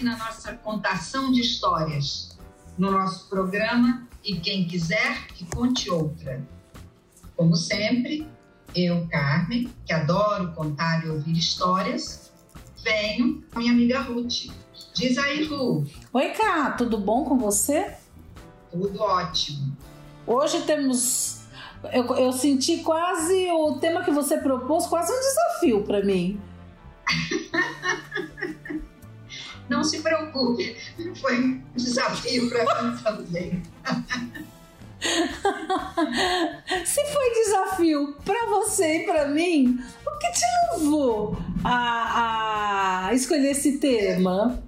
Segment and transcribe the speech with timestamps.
[0.00, 2.38] Aqui na nossa contação de histórias,
[2.78, 6.42] no nosso programa E Quem Quiser que Conte Outra.
[7.36, 8.26] Como sempre,
[8.74, 12.32] eu, Carmen, que adoro contar e ouvir histórias,
[12.82, 14.46] venho com minha amiga Ruth.
[14.94, 15.84] Diz aí, Ru.
[16.12, 17.94] Oi, Cá, tudo bom com você?
[18.70, 19.76] Tudo ótimo.
[20.26, 21.42] Hoje temos.
[21.92, 26.40] Eu, eu senti quase o tema que você propôs, quase um desafio para mim.
[29.70, 30.76] Não se preocupe,
[31.20, 33.62] foi um desafio para mim também.
[36.84, 43.52] Se foi desafio para você e para mim, o que te levou a, a escolher
[43.52, 44.60] esse tema?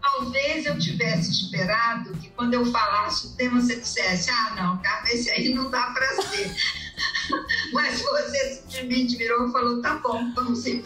[0.00, 5.14] Talvez eu tivesse esperado que quando eu falasse o tema você dissesse: Ah, não, Carmen,
[5.14, 6.54] esse aí não dá para ser.
[7.72, 10.84] Mas você simplesmente virou e falou: Tá bom, vamos ir.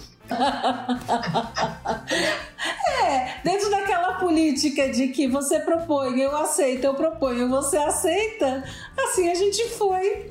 [3.03, 8.65] É, dentro daquela política de que você propõe, eu aceito, eu proponho, você aceita,
[8.99, 10.31] assim a gente foi.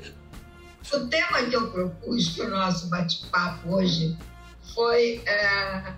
[0.92, 4.16] O tema que eu propus para o nosso bate-papo hoje
[4.74, 5.92] foi é,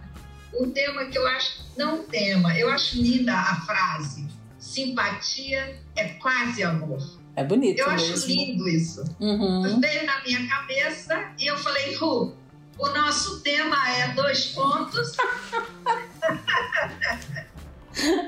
[0.58, 4.26] um tema que eu acho, não tema, eu acho linda a frase:
[4.58, 7.00] simpatia é quase amor.
[7.36, 7.78] É bonito.
[7.78, 8.14] Eu mesmo.
[8.14, 9.04] acho lindo isso.
[9.20, 9.80] Uhum.
[9.80, 12.34] Veio na minha cabeça e eu falei, Ru,
[12.80, 15.12] o nosso tema é dois pontos.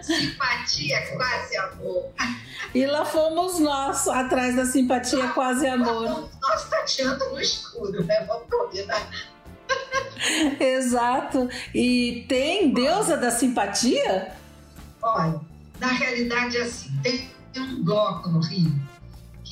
[0.03, 2.13] simpatia é quase amor.
[2.75, 6.29] E lá fomos nós, atrás da simpatia lá, quase amor.
[6.41, 8.27] Nós tateando no escuro, né?
[8.27, 9.09] Vamos combinar.
[10.61, 11.49] Exato.
[11.75, 14.37] E tem deusa da simpatia?
[15.01, 15.41] Olha,
[15.81, 18.92] na realidade é assim, tem um bloco no Rio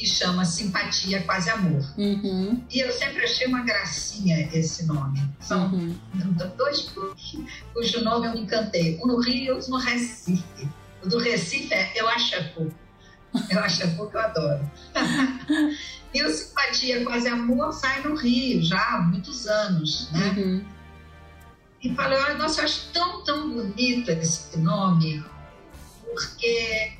[0.00, 1.84] que chama Simpatia Quase Amor.
[1.98, 2.64] Uhum.
[2.70, 5.22] E eu sempre achei uma gracinha esse nome.
[5.38, 5.94] São uhum.
[6.56, 7.36] dois grupos
[7.74, 8.98] cujo nome eu me encantei.
[9.02, 10.66] Um no Rio e outro no Recife.
[11.04, 12.74] O do Recife é Eu Acho é Pouco.
[13.50, 14.70] Eu Acho é Pouco eu adoro.
[16.14, 20.28] e o Simpatia Quase Amor sai no Rio já há muitos anos, né?
[20.30, 20.64] Uhum.
[21.82, 25.22] E falei, olha, nossa, eu acho tão, tão bonito esse nome,
[26.04, 26.99] porque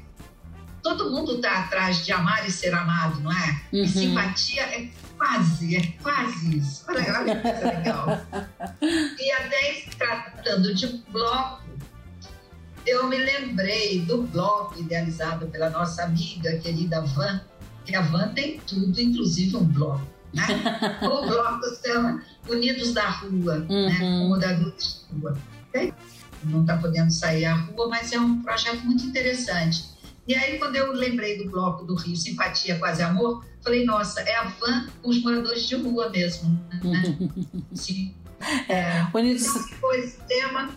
[0.83, 3.61] todo mundo está atrás de amar e ser amado, não é?
[3.73, 3.83] Uhum.
[3.83, 6.85] E simpatia é quase, é quase isso.
[6.89, 8.27] Olha, olha que coisa legal.
[9.19, 11.63] e até tratando de bloco,
[12.87, 17.41] eu me lembrei do bloco idealizado pela nossa amiga querida Van,
[17.85, 20.09] que a Van tem tudo, inclusive um bloco.
[20.33, 20.47] Né?
[21.03, 23.89] o bloco se chama Unidos da Rua, uhum.
[23.89, 24.27] né?
[24.29, 25.37] Moradores de Rua.
[26.45, 29.85] Não está podendo sair à rua, mas é um projeto muito interessante.
[30.27, 34.37] E aí, quando eu lembrei do bloco do Rio Simpatia Quase Amor, falei, nossa, é
[34.37, 36.51] a van com os moradores de rua mesmo.
[36.83, 37.17] Né?
[37.75, 38.15] Sim.
[38.69, 39.47] É, Unidos...
[39.47, 40.71] Então, foi esse tema.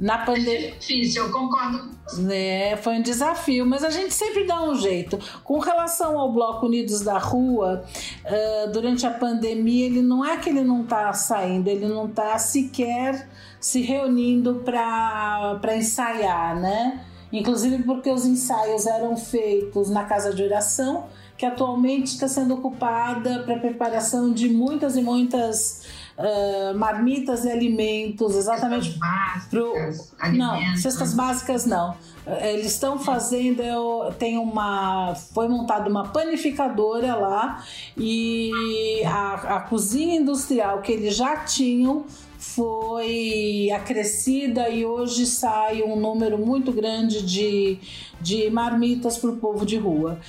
[0.00, 0.68] Na pandemia.
[0.68, 1.90] É difícil, eu concordo.
[2.30, 5.18] É, foi um desafio, mas a gente sempre dá um jeito.
[5.42, 7.84] Com relação ao Bloco Unidos da Rua,
[8.24, 12.38] uh, durante a pandemia, ele não é que ele não está saindo, ele não está
[12.38, 13.28] sequer
[13.60, 17.04] se reunindo para ensaiar, né?
[17.32, 21.06] Inclusive porque os ensaios eram feitos na casa de oração,
[21.36, 25.86] que atualmente está sendo ocupada para a preparação de muitas e muitas
[26.18, 31.96] uh, marmitas e alimentos, exatamente para Não, cestas básicas não.
[32.42, 37.64] Eles estão fazendo, eu, tem uma, foi montada uma panificadora lá
[37.96, 42.04] e a, a cozinha industrial que eles já tinham
[42.38, 47.78] foi acrescida e hoje sai um número muito grande de,
[48.20, 50.20] de marmitas para o povo de rua.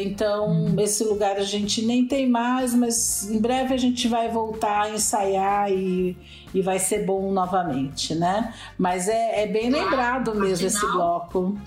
[0.00, 4.84] Então, esse lugar a gente nem tem mais, mas em breve a gente vai voltar
[4.84, 6.16] a ensaiar e,
[6.54, 8.54] e vai ser bom novamente, né?
[8.78, 11.58] Mas é, é bem claro, lembrado mesmo esse bloco.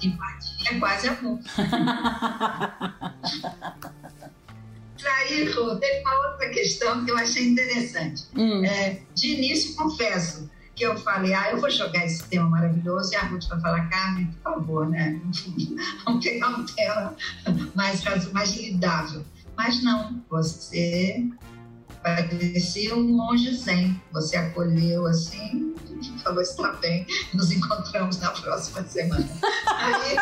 [0.70, 1.40] É quase amor.
[5.06, 8.24] aí, Rô, teve uma outra questão que eu achei interessante.
[8.36, 8.64] Hum.
[8.66, 13.16] É, de início, confesso que eu falei, ah, eu vou jogar esse tema maravilhoso e
[13.16, 15.20] a Ruth vai falar, Carmen, por favor, né?
[16.04, 17.16] Vamos pegar um tema
[17.74, 18.04] mais,
[18.34, 19.24] mais lidável.
[19.56, 21.26] Mas não, você
[22.06, 24.00] parecia um monge zen.
[24.12, 25.74] Você acolheu assim,
[26.24, 29.28] falou: está bem, nos encontramos na próxima semana.
[29.66, 30.16] Aí...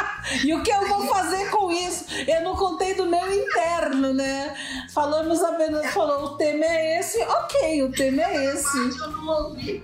[0.47, 2.05] e o que eu vou fazer com isso?
[2.25, 4.55] Eu não contei do meu interno, né?
[4.93, 8.77] Falamos apenas, falou: o tema é esse, ok, o tema é esse.
[8.77, 9.83] Eu não ouvi.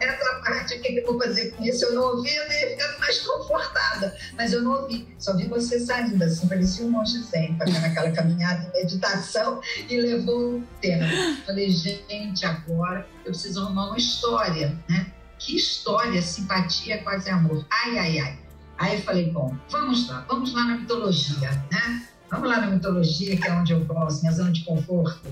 [0.00, 1.84] Essa parte, o que eu vou fazer com isso?
[1.84, 4.16] Eu não ouvi, eu ia ficando mais confortada.
[4.36, 8.10] Mas eu não ouvi, só vi você saindo assim, parecia um monge zen, fazendo aquela
[8.12, 11.06] caminhada em meditação e levou o tema.
[11.46, 15.12] Falei, gente, agora eu preciso arrumar uma história, né?
[15.38, 17.66] Que história, simpatia, quase amor.
[17.70, 18.38] Ai, ai, ai.
[18.78, 22.06] Aí falei, bom, vamos lá, vamos lá na mitologia, né?
[22.30, 25.28] Vamos lá na mitologia, que é onde eu gosto, minha zona de conforto.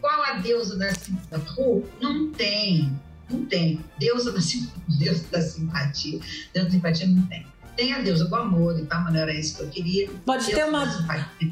[0.00, 1.82] Qual a deusa da simpatia?
[2.00, 2.98] Não tem,
[3.28, 3.84] não tem.
[3.98, 4.38] Deusa da,
[4.98, 6.20] deusa da simpatia.
[6.52, 7.46] Deusa da simpatia não tem.
[7.76, 10.10] Tem a deusa do amor e tal, mas não era isso que eu queria.
[10.26, 10.86] Pode ter, uma,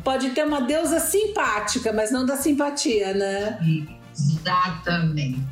[0.03, 3.59] pode ter uma deusa simpática, mas não da simpatia, né?
[4.13, 5.49] Exatamente.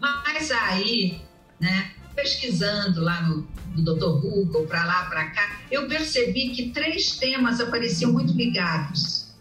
[0.00, 1.20] Mas aí,
[1.60, 4.20] né, pesquisando lá no, no Dr.
[4.20, 9.34] Google, para lá, para cá, eu percebi que três temas apareciam muito ligados: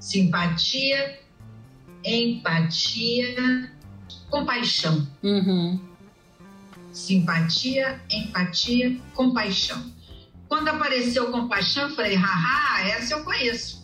[0.00, 1.20] simpatia,
[2.04, 3.70] empatia,
[4.30, 5.06] compaixão.
[5.22, 5.80] Uhum.
[6.92, 9.92] Simpatia, empatia, compaixão.
[10.48, 13.82] Quando apareceu compaixão, eu falei, haha, essa eu conheço.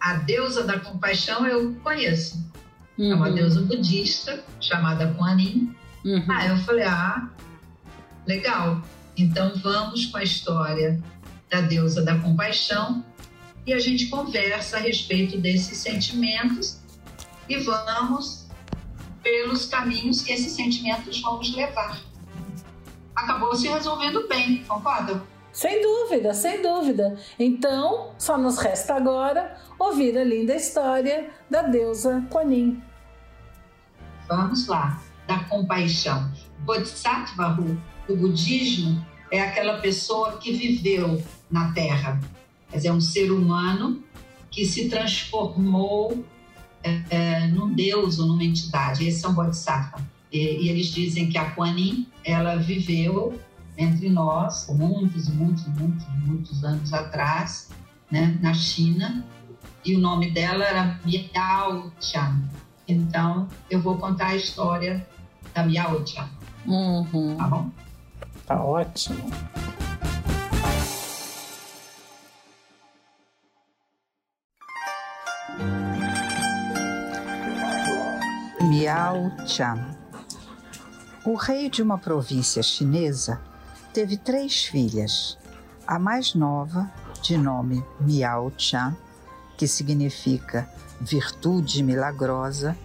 [0.00, 2.44] A deusa da compaixão eu conheço.
[2.98, 3.12] Uhum.
[3.12, 3.34] É uma uhum.
[3.34, 5.74] deusa budista chamada Kuan Yin.
[6.04, 6.24] Uhum.
[6.28, 7.30] Ah, eu falei, ah,
[8.26, 8.82] legal.
[9.16, 11.00] Então vamos com a história
[11.50, 13.04] da deusa da compaixão
[13.66, 16.79] e a gente conversa a respeito desses sentimentos
[17.50, 18.46] e vamos
[19.22, 22.00] pelos caminhos que esses sentimentos vão nos levar.
[23.14, 25.20] Acabou se resolvendo bem, concorda?
[25.52, 27.18] Sem dúvida, sem dúvida.
[27.38, 32.80] Então, só nos resta agora ouvir a linda história da deusa Yin.
[34.28, 36.30] Vamos lá, da compaixão.
[36.60, 37.58] Bodhisattva,
[38.08, 41.20] o budismo, é aquela pessoa que viveu
[41.50, 42.20] na Terra.
[42.72, 44.04] Dizer, é um ser humano
[44.52, 46.24] que se transformou
[46.82, 49.06] é, é, num deus ou numa entidade.
[49.06, 50.00] Esse é um bodhisattva.
[50.32, 53.38] E, e, eles dizem que a Kuan Yin, ela viveu
[53.76, 57.70] entre nós muitos, muitos, muitos, muitos anos atrás,
[58.10, 59.24] né, na China,
[59.84, 62.42] e o nome dela era Miao Chan.
[62.86, 65.06] Então, eu vou contar a história
[65.54, 66.28] da Miao Chan.
[66.66, 67.36] Uhum.
[67.36, 67.70] Tá bom?
[68.46, 69.30] Tá ótimo.
[78.70, 79.84] Miao Chan.
[81.24, 83.40] O rei de uma província chinesa
[83.92, 85.36] teve três filhas.
[85.84, 86.88] A mais nova,
[87.20, 88.96] de nome Miao Chan,
[89.58, 90.70] que significa
[91.00, 92.76] virtude milagrosa,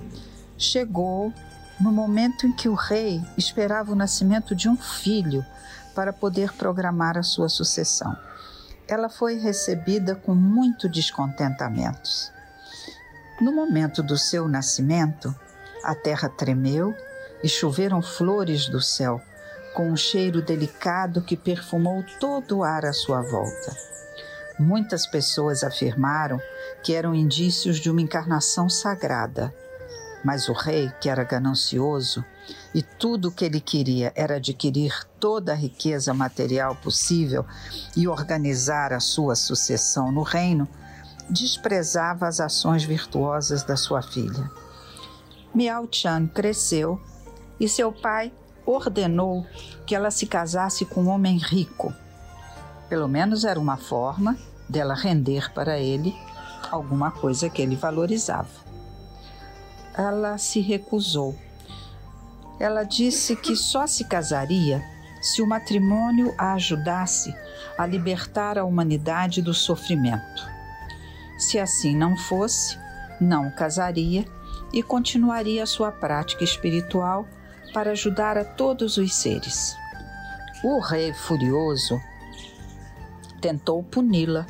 [0.58, 1.32] chegou
[1.80, 5.46] no momento em que o rei esperava o nascimento de um filho
[5.94, 8.18] para poder programar a sua sucessão.
[8.88, 12.32] Ela foi recebida com muito descontentamentos.
[13.40, 15.36] No momento do seu nascimento,
[15.86, 16.94] a terra tremeu
[17.44, 19.22] e choveram flores do céu,
[19.74, 23.76] com um cheiro delicado que perfumou todo o ar à sua volta.
[24.58, 26.40] Muitas pessoas afirmaram
[26.82, 29.54] que eram indícios de uma encarnação sagrada.
[30.24, 32.26] Mas o rei, que era ganancioso
[32.74, 37.46] e tudo o que ele queria era adquirir toda a riqueza material possível
[37.96, 40.68] e organizar a sua sucessão no reino,
[41.30, 44.50] desprezava as ações virtuosas da sua filha.
[45.56, 47.00] Miao Chan cresceu
[47.58, 48.30] e seu pai
[48.66, 49.48] ordenou
[49.86, 51.94] que ela se casasse com um homem rico.
[52.90, 56.14] Pelo menos era uma forma dela render para ele
[56.70, 58.50] alguma coisa que ele valorizava.
[59.98, 61.34] Ela se recusou.
[62.60, 64.84] Ela disse que só se casaria
[65.22, 67.34] se o matrimônio a ajudasse
[67.78, 70.46] a libertar a humanidade do sofrimento.
[71.38, 72.78] Se assim não fosse,
[73.22, 74.26] não casaria
[74.76, 77.26] e continuaria sua prática espiritual
[77.74, 79.74] para ajudar a todos os seres.
[80.62, 82.00] O rei, furioso,
[83.42, 84.46] tentou puni-la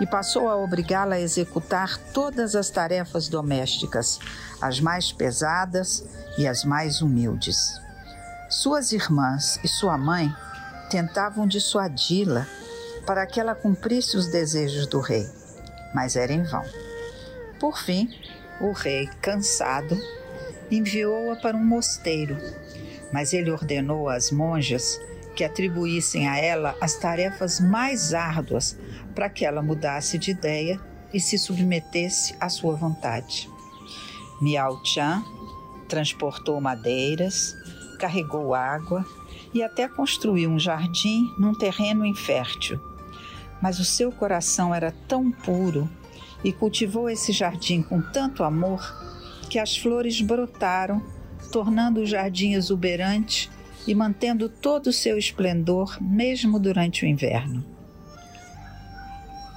[0.00, 4.18] e passou a obrigá-la a executar todas as tarefas domésticas,
[4.60, 6.04] as mais pesadas
[6.36, 7.80] e as mais humildes.
[8.50, 10.32] Suas irmãs e sua mãe
[10.90, 12.46] tentavam dissuadi-la
[13.06, 15.26] para que ela cumprisse os desejos do rei,
[15.94, 16.64] mas era em vão.
[17.58, 18.08] Por fim,
[18.60, 19.96] o rei, cansado,
[20.70, 22.36] enviou-a para um mosteiro,
[23.12, 25.00] mas ele ordenou às monjas
[25.34, 28.78] que atribuíssem a ela as tarefas mais árduas
[29.14, 30.80] para que ela mudasse de ideia
[31.12, 33.48] e se submetesse à sua vontade.
[34.40, 35.22] Miao Chan
[35.88, 37.54] transportou madeiras,
[37.98, 39.04] carregou água
[39.54, 42.80] e até construiu um jardim num terreno infértil.
[43.62, 45.88] Mas o seu coração era tão puro
[46.46, 48.80] e cultivou esse jardim com tanto amor
[49.50, 51.02] que as flores brotaram,
[51.50, 53.50] tornando o jardim exuberante
[53.84, 57.64] e mantendo todo o seu esplendor, mesmo durante o inverno.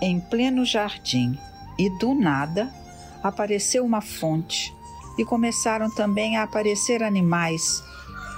[0.02, 1.38] Em pleno jardim,
[1.78, 2.74] e do nada,
[3.22, 4.74] apareceu uma fonte
[5.16, 7.84] e começaram também a aparecer animais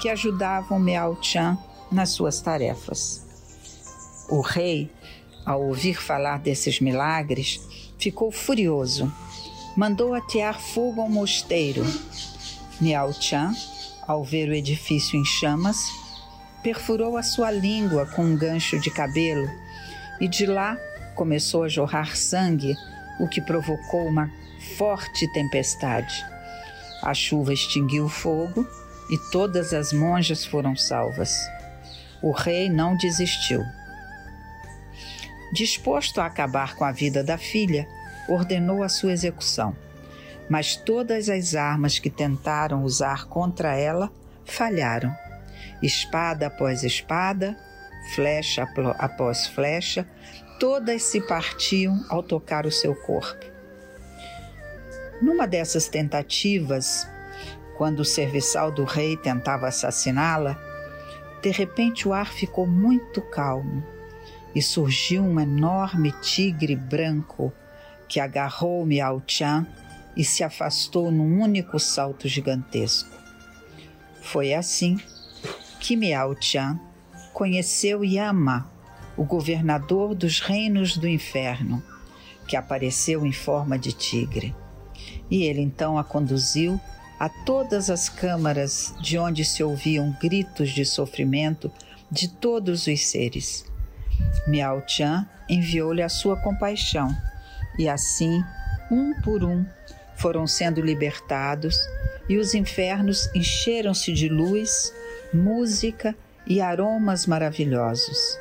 [0.02, 1.58] que ajudavam Miao Chan
[1.90, 3.26] nas suas tarefas.
[4.30, 4.92] O rei,
[5.46, 7.60] ao ouvir falar desses milagres,
[7.98, 9.12] ficou furioso.
[9.76, 11.84] Mandou atear fogo ao mosteiro.
[12.80, 13.54] Miao Chan
[14.08, 15.78] ao ver o edifício em chamas,
[16.64, 19.48] perfurou a sua língua com um gancho de cabelo
[20.20, 20.78] e de lá
[21.16, 22.76] começou a jorrar sangue,
[23.20, 24.30] o que provocou uma
[24.78, 26.26] forte tempestade.
[27.02, 28.68] A chuva extinguiu o fogo
[29.10, 31.34] e todas as monjas foram salvas.
[32.22, 33.64] O rei não desistiu.
[35.52, 37.88] Disposto a acabar com a vida da filha,
[38.28, 39.76] ordenou a sua execução
[40.52, 44.12] mas todas as armas que tentaram usar contra ela
[44.44, 45.16] falharam.
[45.82, 47.58] Espada após espada,
[48.14, 48.68] flecha
[49.00, 50.06] após flecha,
[50.60, 53.46] todas se partiam ao tocar o seu corpo.
[55.22, 57.08] Numa dessas tentativas,
[57.78, 60.60] quando o serviçal do rei tentava assassiná-la,
[61.42, 63.82] de repente o ar ficou muito calmo
[64.54, 67.54] e surgiu um enorme tigre branco
[68.08, 69.66] que agarrou Miao Chan
[70.16, 73.16] e se afastou num único salto gigantesco.
[74.22, 75.00] Foi assim
[75.80, 76.80] que Miao Chan
[77.34, 78.70] conheceu Yama,
[79.16, 81.82] o governador dos reinos do inferno,
[82.48, 84.54] que apareceu em forma de tigre.
[85.30, 86.80] E ele então a conduziu
[87.18, 91.72] a todas as câmaras de onde se ouviam gritos de sofrimento
[92.12, 93.71] de todos os seres.
[94.48, 97.16] Miao Chan enviou-lhe a sua compaixão,
[97.78, 98.44] e assim,
[98.90, 99.66] um por um,
[100.16, 101.78] foram sendo libertados
[102.30, 104.94] e os infernos encheram-se de luz,
[105.34, 108.40] música e aromas maravilhosos.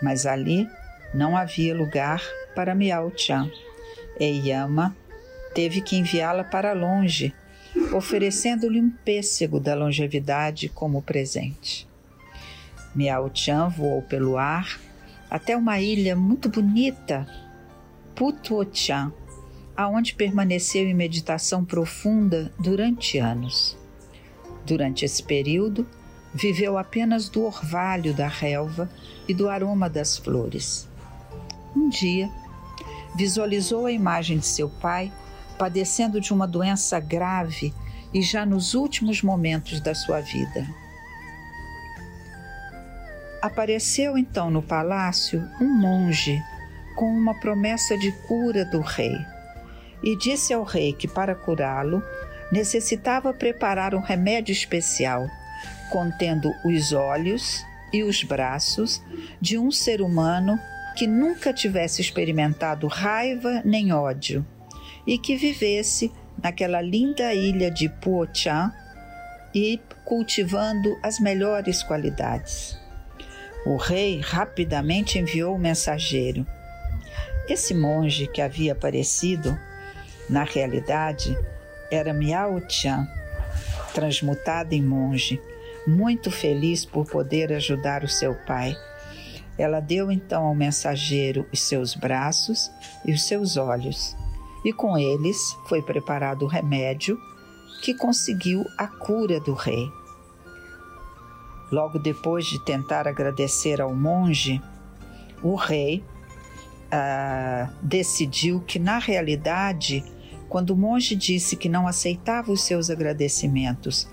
[0.00, 0.68] Mas ali
[1.12, 2.22] não havia lugar
[2.54, 3.50] para Miao Chan.
[4.18, 4.96] E Yama
[5.54, 7.34] teve que enviá-la para longe,
[7.92, 11.86] oferecendo-lhe um pêssego da longevidade como presente.
[12.94, 14.78] Miao Chan voou pelo ar
[15.32, 17.26] até uma ilha muito bonita,
[18.14, 19.10] Putuochan,
[19.74, 23.74] aonde permaneceu em meditação profunda durante anos.
[24.66, 25.88] Durante esse período,
[26.34, 28.90] viveu apenas do orvalho da relva
[29.26, 30.86] e do aroma das flores.
[31.74, 32.28] Um dia,
[33.16, 35.10] visualizou a imagem de seu pai
[35.58, 37.72] padecendo de uma doença grave
[38.12, 40.81] e já nos últimos momentos da sua vida.
[43.42, 46.40] Apareceu então no palácio um monge
[46.94, 49.16] com uma promessa de cura do rei
[50.00, 52.00] e disse ao rei que para curá-lo
[52.52, 55.26] necessitava preparar um remédio especial,
[55.90, 59.02] contendo os olhos e os braços
[59.40, 60.56] de um ser humano
[60.96, 64.46] que nunca tivesse experimentado raiva nem ódio
[65.04, 68.72] e que vivesse naquela linda ilha de Puochan
[69.52, 72.81] e cultivando as melhores qualidades.
[73.64, 76.46] O rei rapidamente enviou o mensageiro.
[77.48, 79.56] Esse monge que havia aparecido
[80.28, 81.36] na realidade,
[81.90, 83.06] era Miao Tian,
[83.92, 85.40] transmutada em monge,
[85.86, 88.74] muito feliz por poder ajudar o seu pai.
[89.58, 92.70] Ela deu então ao mensageiro os seus braços
[93.04, 94.16] e os seus olhos,
[94.64, 95.36] e com eles
[95.68, 97.18] foi preparado o remédio
[97.82, 99.86] que conseguiu a cura do rei.
[101.72, 104.60] Logo depois de tentar agradecer ao monge,
[105.42, 106.04] o rei
[106.90, 110.04] ah, decidiu que, na realidade,
[110.50, 114.06] quando o monge disse que não aceitava os seus agradecimentos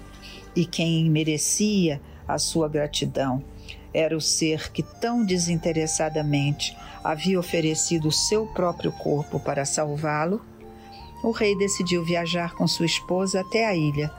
[0.56, 3.44] e quem merecia a sua gratidão
[3.94, 10.42] era o ser que tão desinteressadamente havia oferecido o seu próprio corpo para salvá-lo,
[11.22, 14.10] o rei decidiu viajar com sua esposa até a ilha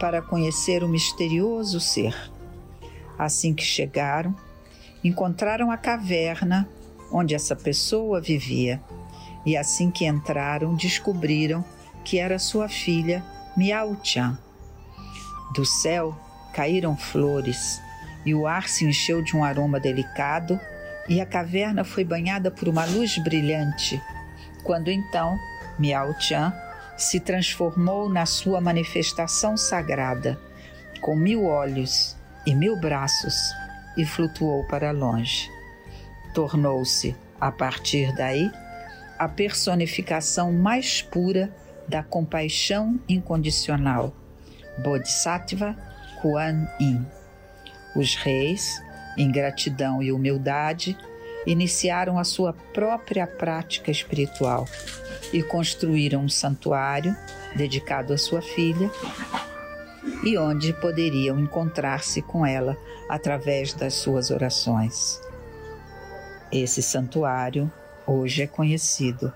[0.00, 2.14] para conhecer o misterioso ser.
[3.18, 4.34] Assim que chegaram,
[5.02, 6.68] encontraram a caverna
[7.10, 8.80] onde essa pessoa vivia.
[9.44, 11.64] E assim que entraram, descobriram
[12.04, 13.24] que era sua filha
[13.56, 14.38] Miao Chan.
[15.54, 16.14] Do céu
[16.52, 17.80] caíram flores
[18.24, 20.58] e o ar se encheu de um aroma delicado
[21.08, 24.02] e a caverna foi banhada por uma luz brilhante,
[24.64, 25.38] quando então
[25.78, 26.52] Miao Chan
[26.96, 30.40] se transformou na sua manifestação sagrada,
[31.00, 32.15] com mil olhos
[32.46, 33.34] e mil braços,
[33.96, 35.50] e flutuou para longe.
[36.32, 38.50] Tornou-se, a partir daí,
[39.18, 41.50] a personificação mais pura
[41.88, 44.14] da compaixão incondicional,
[44.78, 45.76] Bodhisattva
[46.20, 47.06] Kuan Yin.
[47.94, 48.82] Os reis,
[49.16, 50.96] em gratidão e humildade,
[51.46, 54.66] iniciaram a sua própria prática espiritual
[55.32, 57.16] e construíram um santuário
[57.54, 58.90] dedicado à sua filha
[60.22, 62.76] e onde poderiam encontrar-se com ela
[63.08, 65.20] através das suas orações.
[66.52, 67.70] Esse santuário
[68.06, 69.32] hoje é conhecido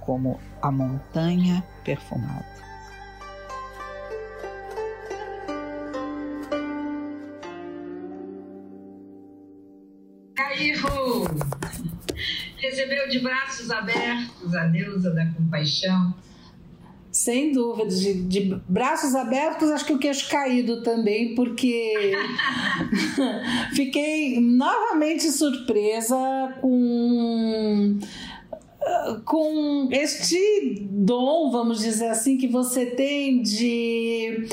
[0.00, 2.52] como a Montanha Perfumada.
[10.34, 11.24] Cairro
[12.56, 16.14] recebeu de braços abertos a deusa da compaixão.
[17.12, 22.14] Sem dúvida, de, de, braços abertos, acho que o queixo caído também, porque
[23.76, 26.16] fiquei novamente surpresa
[26.62, 27.98] com
[29.24, 34.48] com este dom, vamos dizer assim, que você tem de,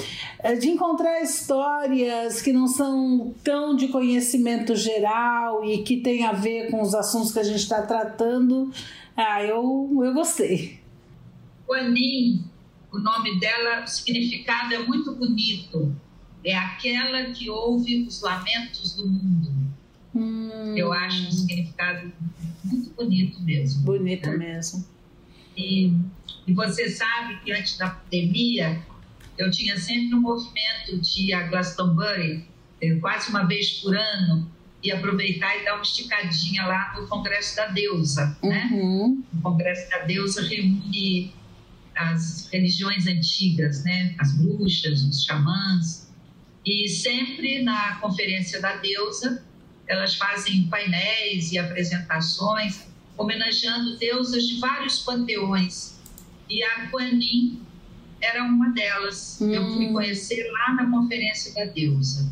[0.59, 6.69] de encontrar histórias que não são tão de conhecimento geral e que tem a ver
[6.69, 8.71] com os assuntos que a gente está tratando,
[9.15, 10.79] ah, eu, eu gostei.
[11.67, 12.43] Guanin,
[12.91, 15.95] o nome dela, o significado é muito bonito.
[16.43, 19.51] É aquela que ouve os lamentos do mundo.
[20.15, 20.75] Hum.
[20.75, 22.11] Eu acho um significado
[22.63, 23.83] muito bonito mesmo.
[23.83, 24.37] Bonito né?
[24.37, 24.85] mesmo.
[25.55, 25.93] E,
[26.47, 28.81] e você sabe que antes da pandemia,
[29.37, 32.45] eu tinha sempre um movimento de ir a Glastonbury,
[32.81, 34.49] eh, quase uma vez por ano,
[34.81, 38.37] e aproveitar e dar uma esticadinha lá no Congresso da Deusa.
[38.41, 38.69] Né?
[38.71, 39.23] Uhum.
[39.33, 41.33] O Congresso da Deusa reúne
[41.99, 44.15] as religiões antigas, né?
[44.17, 46.09] as bruxas, os xamãs,
[46.65, 49.43] e sempre na Conferência da Deusa
[49.89, 55.99] elas fazem painéis e apresentações homenageando deusas de vários panteões.
[56.47, 57.59] E a Guanin
[58.21, 59.39] era uma delas.
[59.41, 59.51] Hum.
[59.51, 59.93] Eu fui hum.
[59.93, 62.31] conhecer lá na Conferência da Deusa.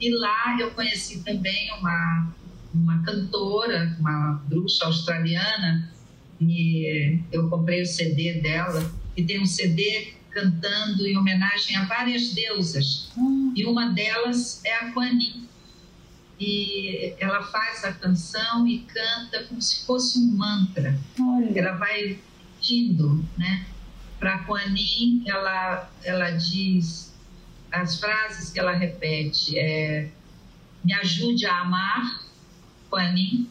[0.00, 2.34] E lá eu conheci também uma,
[2.74, 5.92] uma cantora, uma bruxa australiana,
[6.40, 12.30] e eu comprei o CD dela, e tem um CD cantando em homenagem a várias
[12.34, 13.10] deusas.
[13.16, 13.52] Hum.
[13.56, 15.46] E uma delas é a Guanin
[16.38, 20.98] e ela faz a canção e canta como se fosse um mantra.
[21.18, 21.58] Olha.
[21.58, 22.18] Ela vai
[22.66, 23.66] repetindo, né?
[24.18, 27.14] Para Kuanin, ela, ela diz
[27.70, 30.10] as frases que ela repete é
[30.84, 32.22] me ajude a amar,
[32.88, 33.50] Kuanin,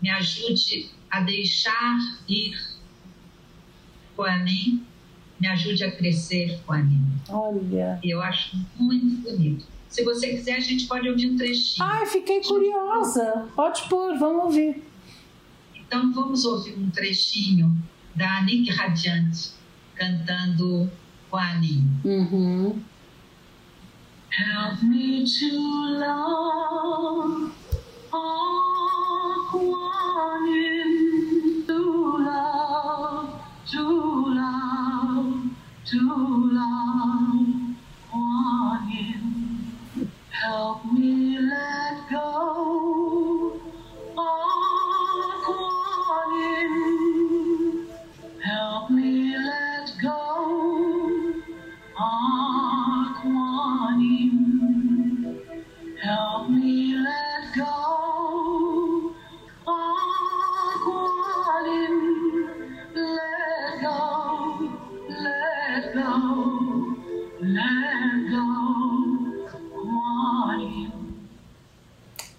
[0.00, 2.54] me ajude a deixar ir,
[4.18, 4.84] Kuanin,
[5.38, 7.06] me ajude a crescer, Kuanin.
[7.28, 8.00] Olha.
[8.02, 9.64] Eu acho muito bonito.
[9.88, 11.86] Se você quiser, a gente pode ouvir um trechinho.
[11.86, 13.48] Ai, fiquei curiosa.
[13.54, 14.82] Pode pôr, vamos ouvir.
[15.72, 17.80] Então, vamos ouvir um trechinho
[18.16, 19.52] da Nick Radiante
[19.94, 20.90] cantando
[21.30, 21.84] com a Aninha.
[22.04, 22.82] Uhum.
[24.30, 25.46] Help me to
[25.96, 27.52] love
[28.12, 28.68] all
[29.52, 30.77] one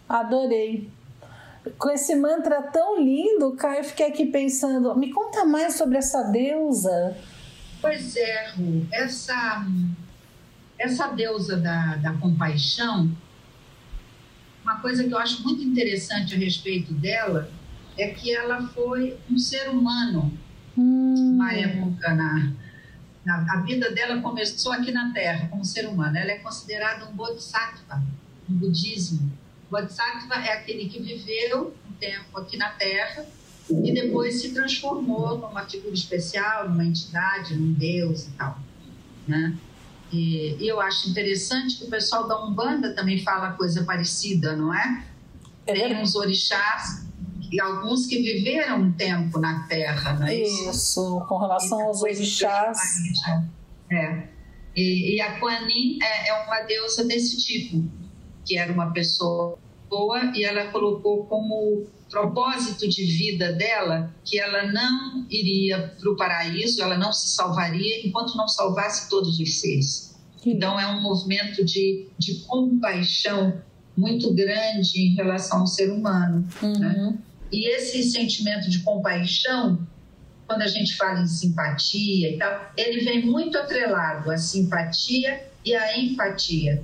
[0.10, 0.90] Adorei.
[1.78, 6.24] Com esse mantra tão lindo, Caio, eu fiquei aqui pensando, me conta mais sobre essa
[6.24, 7.16] deusa.
[7.80, 9.66] Pois é, Ru, essa,
[10.80, 13.12] essa deusa da, da compaixão,
[14.64, 17.50] uma coisa que eu acho muito interessante a respeito dela
[17.98, 20.34] é que ela foi um ser humano,
[20.78, 21.34] hum.
[21.36, 22.54] uma época na,
[23.26, 26.18] na, a vida dela começou aqui na Terra como ser humano.
[26.18, 28.02] Ela é considerada um bodhisattva
[28.48, 29.32] no budismo.
[29.70, 33.26] Bodhisattva é aquele que viveu um tempo aqui na Terra
[33.70, 38.58] e depois se transformou numa figura especial, numa entidade, num deus e tal,
[39.28, 39.56] né?
[40.12, 44.74] E, e eu acho interessante que o pessoal da Umbanda também fala coisa parecida, não
[44.74, 45.06] é?
[45.68, 46.02] É Tem verdade.
[46.02, 47.08] uns orixás
[47.52, 50.70] e alguns que viveram um tempo na Terra, não é isso?
[50.70, 52.80] Isso, com relação aos depois orixás.
[53.92, 54.28] É.
[54.76, 57.88] E, e a Kuan Yin é, é uma deusa desse tipo,
[58.50, 64.72] que era uma pessoa boa e ela colocou como propósito de vida dela que ela
[64.72, 70.16] não iria para o paraíso, ela não se salvaria enquanto não salvasse todos os seres.
[70.44, 73.62] Então é um movimento de, de compaixão
[73.96, 76.48] muito grande em relação ao ser humano.
[76.64, 77.20] Uhum.
[77.52, 79.88] E esse sentimento de compaixão,
[80.48, 85.76] quando a gente fala em simpatia e tal, ele vem muito atrelado à simpatia e
[85.76, 86.84] à empatia.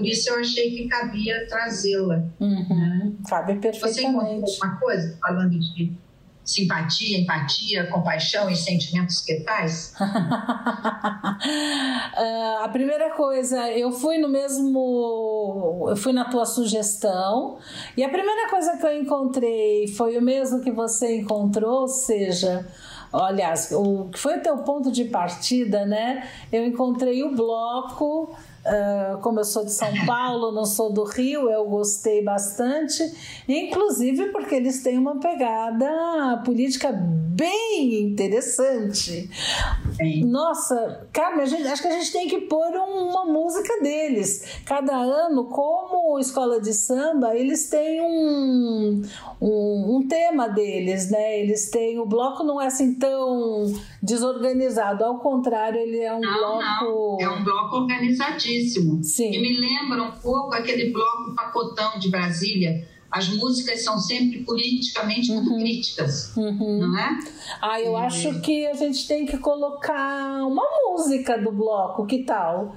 [0.00, 2.24] Por isso eu achei que cabia trazê-la.
[2.40, 3.16] Uhum.
[3.28, 4.60] Cabe Você encontrou perfeitamente.
[4.62, 5.92] alguma coisa falando de
[6.44, 9.94] simpatia, empatia, compaixão e sentimentos que tais?
[11.42, 15.86] Ah, a primeira coisa, eu fui no mesmo.
[15.88, 17.58] Eu fui na tua sugestão,
[17.96, 22.66] e a primeira coisa que eu encontrei foi o mesmo que você encontrou, ou seja.
[23.12, 26.28] Aliás, o que foi o teu ponto de partida, né?
[26.52, 31.48] Eu encontrei o bloco, ah, como eu sou de São Paulo, não sou do Rio,
[31.50, 33.02] eu gostei bastante,
[33.48, 39.30] inclusive porque eles têm uma pegada política bem interessante.
[39.96, 40.24] Tem.
[40.26, 44.60] Nossa, Carmen, gente- acho que a gente tem que pôr um- uma música deles.
[44.66, 49.02] Cada ano, como escola de samba, eles têm um,
[49.40, 51.40] um, um tema deles, né?
[51.40, 51.98] Eles têm.
[51.98, 57.16] O bloco não é assim tão desorganizado, ao contrário, ele é um Não, bloco.
[57.20, 57.20] não.
[57.20, 57.86] É um bloco
[58.50, 59.02] organizadíssimo.
[59.04, 59.30] Sim.
[59.32, 62.86] E me lembra um pouco aquele bloco pacotão de Brasília.
[63.10, 66.78] As músicas são sempre politicamente muito críticas, Uhum.
[66.78, 67.18] não é?
[67.60, 72.76] Ah, eu acho que a gente tem que colocar uma música do bloco, que tal?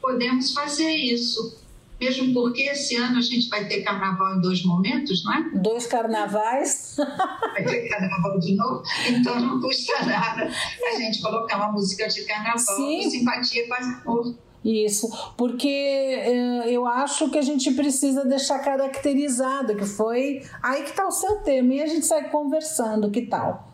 [0.00, 1.58] Podemos fazer isso.
[2.00, 5.50] Mesmo porque esse ano a gente vai ter carnaval em dois momentos, não é?
[5.60, 6.94] Dois carnavais.
[7.54, 12.22] Vai ter carnaval de novo, então não custa nada a gente colocar uma música de
[12.24, 13.10] carnaval Sim.
[13.10, 14.34] simpatia com amor.
[14.64, 20.90] Isso, porque eh, eu acho que a gente precisa deixar caracterizado que foi aí que
[20.90, 23.72] está o seu tema e a gente sai conversando, que tal?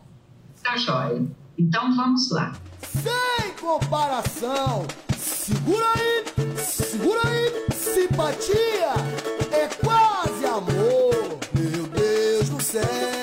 [0.63, 1.23] Tá jóia.
[1.59, 2.53] Então vamos lá.
[2.83, 4.87] Sem comparação.
[5.17, 7.65] Segura aí, segura aí.
[7.73, 8.95] Simpatia
[9.53, 11.39] é quase amor.
[11.55, 13.14] Meu Deus do céu.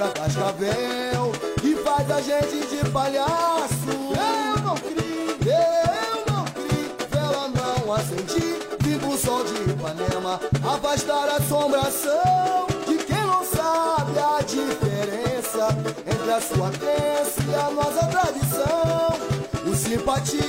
[0.00, 1.32] Cobra cascavel.
[1.60, 3.74] Que faz a gente de palhaço.
[3.86, 6.96] Eu não crio, eu não crio.
[7.10, 8.58] Vela não acendi.
[8.80, 10.40] Vivo o sol de Ipanema.
[10.64, 15.68] Afastar a assombração de quem não sabe a diferença
[16.06, 19.70] entre a sua crença e a nossa tradição.
[19.70, 20.40] O simpatia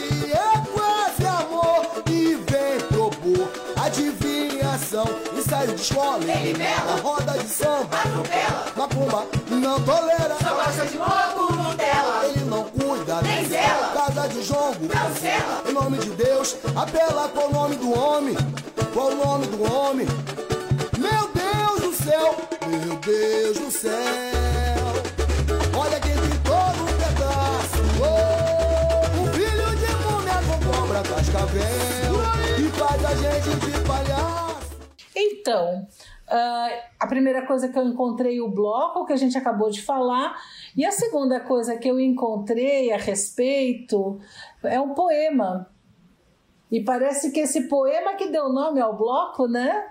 [4.91, 5.05] adivinhação.
[5.37, 7.97] Ensaio de escola, ele na roda de samba,
[8.75, 10.35] macumba, não tolera.
[10.43, 12.25] Só gosta de moco Nutella.
[12.25, 13.91] Ele não cuida, nem zela.
[13.93, 14.87] Casa de jongo,
[15.19, 15.63] zela.
[15.67, 18.35] Em nome de Deus, apela com o nome do homem.
[18.93, 20.07] Qual o nome do homem?
[20.97, 22.35] Meu Deus do céu,
[22.67, 23.91] meu Deus do céu.
[25.73, 27.81] Olha quem pintou no pedaço.
[28.01, 31.61] Oh, um filho de múmia com cobra cascavel.
[32.57, 34.40] E faz a gente de palhaço.
[35.21, 35.87] Então,
[36.27, 40.35] ah, a primeira coisa que eu encontrei o bloco que a gente acabou de falar
[40.75, 44.19] e a segunda coisa que eu encontrei a respeito
[44.63, 45.69] é um poema.
[46.71, 49.89] E parece que esse poema que deu nome ao bloco, né?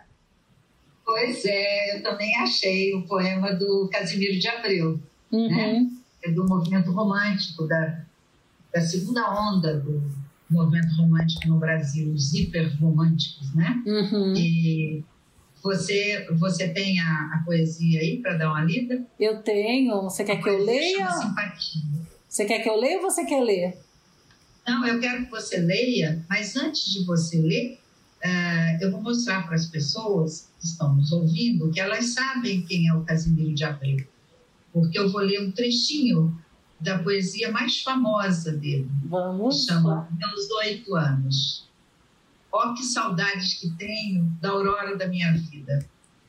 [1.04, 4.98] Pois é, eu também achei o poema do Casimiro de Abreu,
[5.32, 5.90] Uhum.
[6.24, 8.00] é do movimento romântico, da,
[8.72, 10.02] da segunda onda do
[10.50, 13.80] movimento romântico no Brasil, os hiperromânticos, né?
[13.86, 14.34] Uhum.
[14.34, 15.04] E
[15.62, 19.04] você, você tem a, a poesia aí para dar uma lida?
[19.18, 20.02] Eu tenho.
[20.02, 21.06] Você quer que eu leia?
[21.06, 21.82] chama Simpatia.
[22.28, 23.76] Você quer que eu leia ou você quer ler?
[24.66, 27.80] Não, eu quero que você leia, mas antes de você ler,
[28.22, 32.86] eh, eu vou mostrar para as pessoas que estão nos ouvindo que elas sabem quem
[32.86, 34.06] é o Casimiro de Abreu,
[34.72, 36.38] porque eu vou ler um trechinho
[36.78, 40.08] da poesia mais famosa dele, que Vamos chama lá.
[40.16, 41.68] Meus Oito Anos.
[42.52, 45.86] Ó, que saudades que tenho da aurora da minha vida,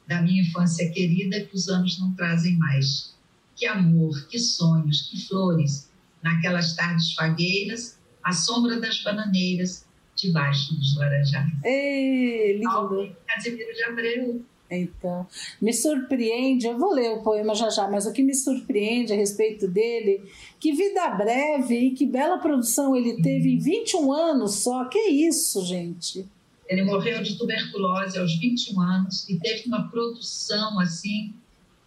[0.07, 3.15] da minha infância querida que os anos não trazem mais.
[3.55, 5.89] Que amor, que sonhos, que flores,
[6.21, 11.51] naquelas tardes fagueiras, à sombra das bananeiras, debaixo dos laranjais.
[11.63, 12.69] Ei, lindo.
[12.69, 14.45] Alvin Casimiro de Abreu.
[14.71, 15.27] Então,
[15.61, 19.15] me surpreende, eu vou ler o poema já já, mas o que me surpreende a
[19.17, 20.21] respeito dele,
[20.59, 24.85] que vida breve e que bela produção ele teve em 21 anos só.
[24.85, 26.25] Que isso, gente?
[26.69, 31.33] Ele morreu de tuberculose aos 21 anos e teve uma produção assim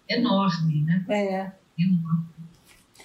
[0.07, 1.07] enorme, né?
[1.09, 1.53] É.
[1.83, 2.35] Enorme.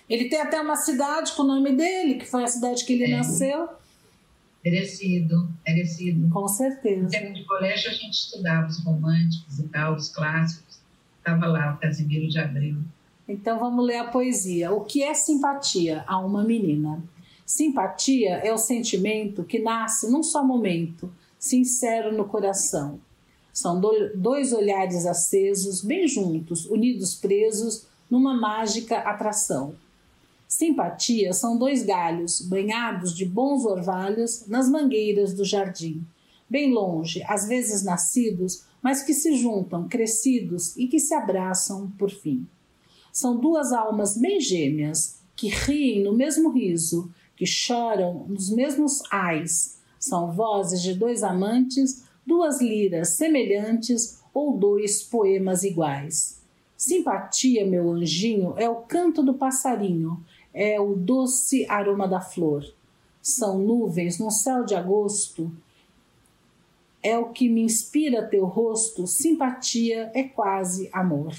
[0.10, 3.06] Ele tem até uma cidade com o nome dele, que foi a cidade que ele
[3.06, 3.18] é.
[3.18, 3.70] nasceu.
[4.63, 6.30] Merecido, merecido.
[6.30, 7.04] Com certeza.
[7.04, 10.80] No tempo de colégio a gente estudava os românticos e tal, os clássicos.
[11.17, 12.78] Estava lá o Casimiro de Abreu.
[13.28, 14.72] Então vamos ler a poesia.
[14.72, 17.04] O que é simpatia a uma menina?
[17.45, 23.00] Simpatia é o sentimento que nasce num só momento, sincero no coração.
[23.54, 23.82] São
[24.15, 29.76] dois olhares acesos, bem juntos, unidos presos numa mágica atração.
[30.49, 36.03] Simpatia são dois galhos banhados de bons orvalhos nas mangueiras do jardim,
[36.49, 42.09] bem longe, às vezes nascidos, mas que se juntam, crescidos e que se abraçam por
[42.09, 42.47] fim.
[43.13, 49.77] São duas almas bem gêmeas que riem no mesmo riso, que choram nos mesmos ais.
[49.99, 56.39] São vozes de dois amantes, duas liras semelhantes ou dois poemas iguais.
[56.75, 62.63] Simpatia, meu anjinho, é o canto do passarinho, é o doce aroma da flor.
[63.21, 65.51] São nuvens no céu de agosto.
[67.01, 71.33] É o que me inspira teu rosto, simpatia é quase amor.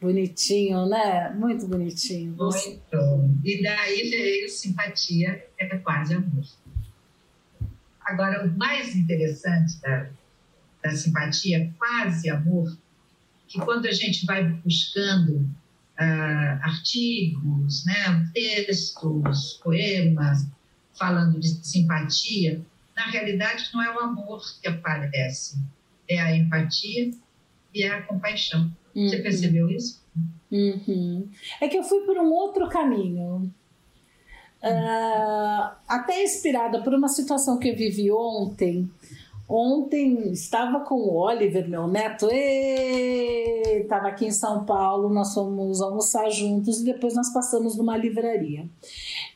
[0.00, 1.30] Bonitinho, né?
[1.30, 2.34] Muito bonitinho.
[2.36, 2.80] Muito.
[3.42, 6.44] E daí veio simpatia é quase amor.
[8.00, 10.10] Agora, o mais interessante da,
[10.82, 12.76] da simpatia, quase amor,
[13.48, 15.48] que quando a gente vai buscando
[15.98, 20.46] uh, artigos, né, textos, poemas
[20.94, 22.64] falando de simpatia,
[22.96, 25.58] na realidade não é o amor que aparece,
[26.08, 27.10] é a empatia
[27.74, 28.70] e é a compaixão.
[28.94, 29.08] Uhum.
[29.08, 30.02] Você percebeu isso?
[30.50, 31.28] Uhum.
[31.60, 33.52] É que eu fui por um outro caminho.
[34.62, 38.88] Uh, até inspirada por uma situação que eu vivi ontem,
[39.48, 46.30] Ontem estava com o Oliver, meu neto, estava aqui em São Paulo, nós fomos almoçar
[46.30, 48.66] juntos e depois nós passamos numa livraria.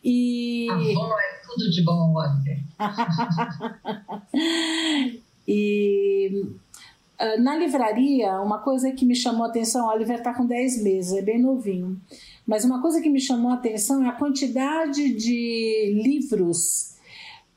[0.02, 0.66] E...
[0.70, 2.58] É tudo de bom, Oliver.
[5.46, 6.42] e
[7.18, 10.84] ah, na livraria, uma coisa que me chamou a atenção, o Oliver está com 10
[10.84, 12.00] meses, é bem novinho,
[12.46, 16.96] mas uma coisa que me chamou a atenção é a quantidade de livros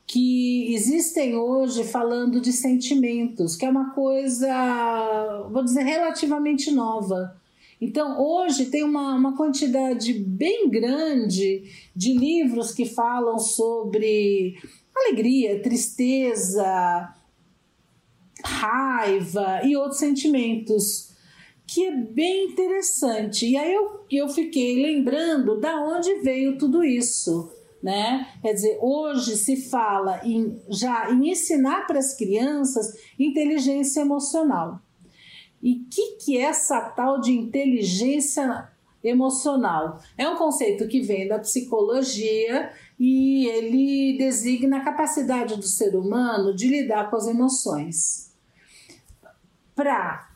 [0.06, 7.36] que existem hoje falando de sentimentos, que é uma coisa, vou dizer, relativamente nova.
[7.80, 11.64] Então, hoje tem uma, uma quantidade bem grande
[11.96, 14.56] de livros que falam sobre
[14.94, 17.14] alegria, tristeza,
[18.44, 21.10] raiva e outros sentimentos,
[21.66, 23.46] que é bem interessante.
[23.46, 27.50] E aí eu, eu fiquei lembrando da onde veio tudo isso
[27.82, 28.28] né?
[28.40, 34.80] Quer dizer, hoje se fala em, já em ensinar para as crianças inteligência emocional.
[35.62, 38.68] E o que, que é essa tal de inteligência
[39.02, 40.00] emocional?
[40.16, 46.54] É um conceito que vem da psicologia e ele designa a capacidade do ser humano
[46.54, 48.32] de lidar com as emoções.
[49.74, 50.30] Para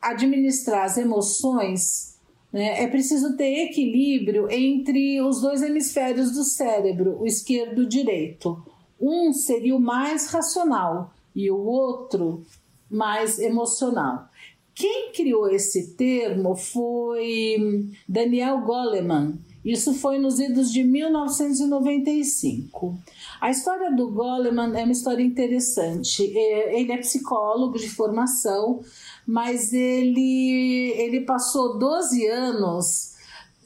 [0.00, 2.11] administrar as emoções,
[2.52, 2.82] né?
[2.82, 8.62] É preciso ter equilíbrio entre os dois hemisférios do cérebro, o esquerdo e o direito.
[9.00, 12.44] Um seria o mais racional e o outro
[12.90, 14.28] mais emocional.
[14.74, 19.38] Quem criou esse termo foi Daniel Goleman.
[19.64, 22.98] Isso foi nos idos de 1995.
[23.40, 26.36] A história do Goleman é uma história interessante.
[26.36, 28.80] É, ele é psicólogo de formação,
[29.26, 33.12] mas ele, ele passou 12 anos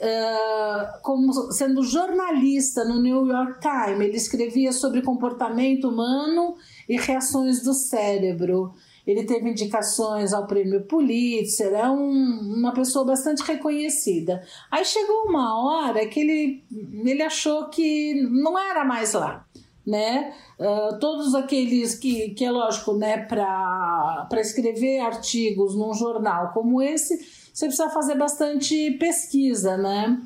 [0.00, 4.00] uh, como sendo jornalista no New York Times.
[4.00, 6.56] Ele escrevia sobre comportamento humano
[6.88, 8.74] e reações do cérebro.
[9.06, 14.42] Ele teve indicações ao prêmio Pulitzer, é um, uma pessoa bastante reconhecida.
[14.68, 16.64] Aí chegou uma hora que ele,
[17.04, 19.46] ele achou que não era mais lá
[19.86, 20.34] né?
[20.58, 27.16] Uh, todos aqueles que, que é lógico, né, para escrever artigos num jornal como esse,
[27.54, 30.20] você precisa fazer bastante pesquisa, né?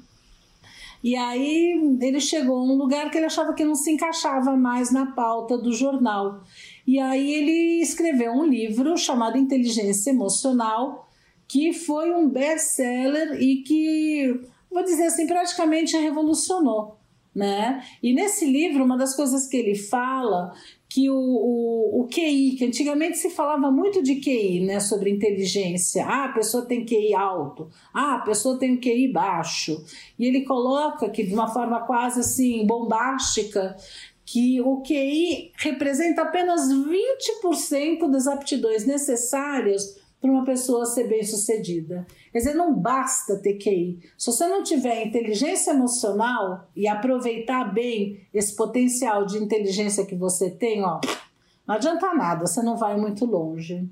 [1.02, 4.90] E aí ele chegou a um lugar que ele achava que não se encaixava mais
[4.90, 6.42] na pauta do jornal.
[6.86, 11.08] E aí ele escreveu um livro chamado Inteligência Emocional,
[11.48, 16.99] que foi um best-seller e que, vou dizer assim, praticamente revolucionou
[17.34, 17.82] né?
[18.02, 20.52] E nesse livro, uma das coisas que ele fala
[20.88, 26.04] que o, o, o, QI, que antigamente se falava muito de QI, né, sobre inteligência.
[26.04, 29.84] Ah, a pessoa tem QI alto, ah, a pessoa tem QI baixo.
[30.18, 33.76] E ele coloca que de uma forma quase assim bombástica
[34.26, 42.06] que o QI representa apenas 20% das aptidões necessárias para uma pessoa ser bem-sucedida.
[42.30, 44.00] Quer dizer, não basta ter QI.
[44.18, 50.50] Se você não tiver inteligência emocional e aproveitar bem esse potencial de inteligência que você
[50.50, 51.00] tem, ó,
[51.66, 53.88] não adianta nada, você não vai muito longe.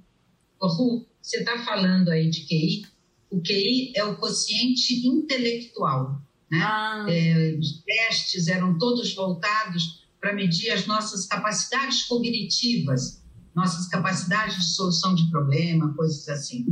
[0.61, 2.83] Ru, você está falando aí de QI.
[3.31, 6.21] O QI é o quociente intelectual.
[6.51, 6.59] Né?
[6.63, 7.07] Ah.
[7.09, 13.23] É, os testes eram todos voltados para medir as nossas capacidades cognitivas
[13.59, 16.65] nossas capacidades de solução de problema, coisas assim.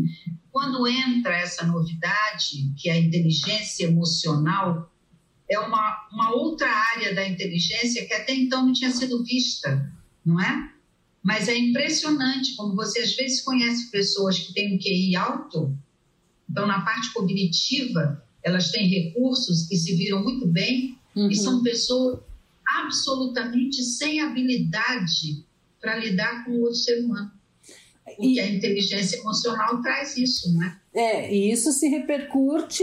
[0.52, 4.90] Quando entra essa novidade, que é a inteligência emocional,
[5.50, 9.92] é uma, uma outra área da inteligência que até então não tinha sido vista,
[10.24, 10.72] não é?
[11.22, 15.76] Mas é impressionante como você às vezes conhece pessoas que têm um QI alto,
[16.48, 21.28] então na parte cognitiva elas têm recursos e se viram muito bem, uhum.
[21.28, 22.20] e são pessoas
[22.78, 25.44] absolutamente sem habilidade
[25.86, 27.30] para lidar com o outro ser humano.
[28.04, 30.76] Porque e, a inteligência emocional traz isso, né?
[30.92, 32.82] É, e isso se repercute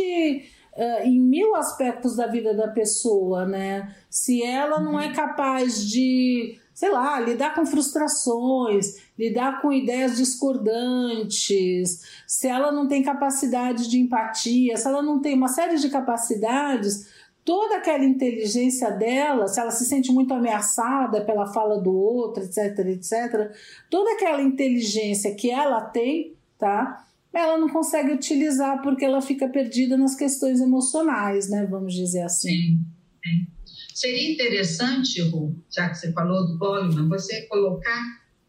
[0.74, 3.94] uh, em mil aspectos da vida da pessoa, né?
[4.10, 12.04] Se ela não é capaz de, sei lá, lidar com frustrações, lidar com ideias discordantes,
[12.26, 17.08] se ela não tem capacidade de empatia, se ela não tem uma série de capacidades,
[17.46, 22.80] toda aquela inteligência dela, se ela se sente muito ameaçada pela fala do outro, etc,
[22.88, 23.52] etc,
[23.90, 27.06] toda aquela inteligência que ela tem, tá?
[27.34, 31.66] Ela não consegue utilizar porque ela fica perdida nas questões emocionais, né?
[31.66, 32.50] Vamos dizer assim.
[32.50, 33.48] Sim.
[33.94, 38.02] Seria interessante, Ru, já que você falou do Goleman, você colocar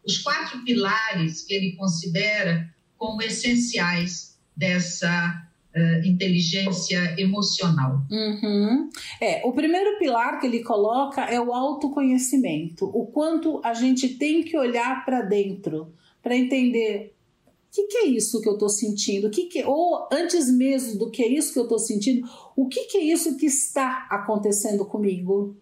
[0.05, 5.44] os quatro pilares que ele considera como essenciais dessa
[5.75, 8.01] uh, inteligência emocional.
[8.09, 8.89] Uhum.
[9.21, 14.43] É, o primeiro pilar que ele coloca é o autoconhecimento, o quanto a gente tem
[14.43, 17.13] que olhar para dentro para entender
[17.45, 20.97] o que, que, é isso que eu estou sentindo, o que, que ou antes mesmo
[20.97, 24.07] do que é isso que eu estou sentindo, o que, que é isso que está
[24.09, 25.57] acontecendo comigo,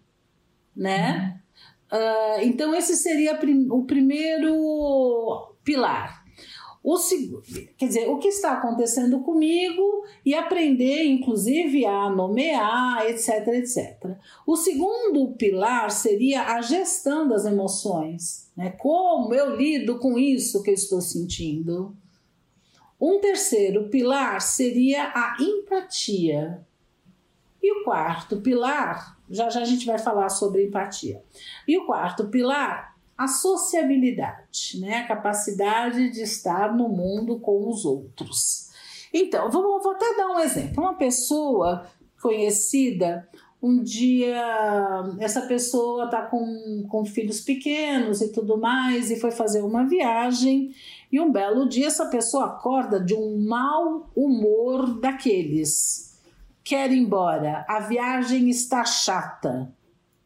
[0.75, 1.41] né?
[1.91, 1.99] Uhum.
[1.99, 3.39] Uh, então esse seria
[3.71, 6.22] o primeiro pilar.
[6.83, 6.97] O,
[7.77, 14.17] quer dizer, o que está acontecendo comigo e aprender, inclusive, a nomear, etc, etc.
[14.45, 18.71] O segundo pilar seria a gestão das emoções, né?
[18.71, 21.95] Como eu lido com isso que eu estou sentindo.
[22.99, 26.65] Um terceiro pilar seria a empatia.
[27.61, 31.23] E o quarto pilar, já já a gente vai falar sobre empatia.
[31.65, 34.97] E o quarto pilar a sociabilidade, né?
[34.97, 38.71] a capacidade de estar no mundo com os outros.
[39.13, 40.83] Então, vou, vou até dar um exemplo.
[40.83, 41.87] Uma pessoa
[42.21, 43.27] conhecida,
[43.61, 44.43] um dia
[45.19, 50.75] essa pessoa está com, com filhos pequenos e tudo mais, e foi fazer uma viagem,
[51.11, 56.19] e um belo dia essa pessoa acorda de um mau humor daqueles.
[56.63, 59.71] Quer ir embora, a viagem está chata,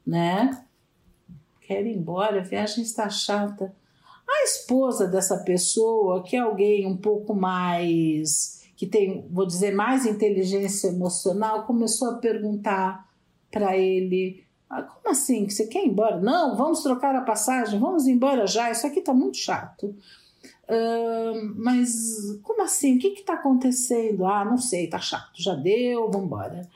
[0.06, 0.67] né?
[1.68, 3.76] Quer ir embora, a viagem está chata.
[4.28, 10.06] A esposa dessa pessoa, que é alguém um pouco mais, que tem, vou dizer, mais
[10.06, 13.08] inteligência emocional, começou a perguntar
[13.52, 15.50] para ele: ah, como assim?
[15.50, 16.20] Você quer ir embora?
[16.20, 19.96] Não, vamos trocar a passagem, vamos embora já, isso aqui está muito chato.
[20.70, 22.98] Uh, mas como assim?
[22.98, 24.26] O que está acontecendo?
[24.26, 26.70] Ah, não sei, está chato, já deu, vamos embora.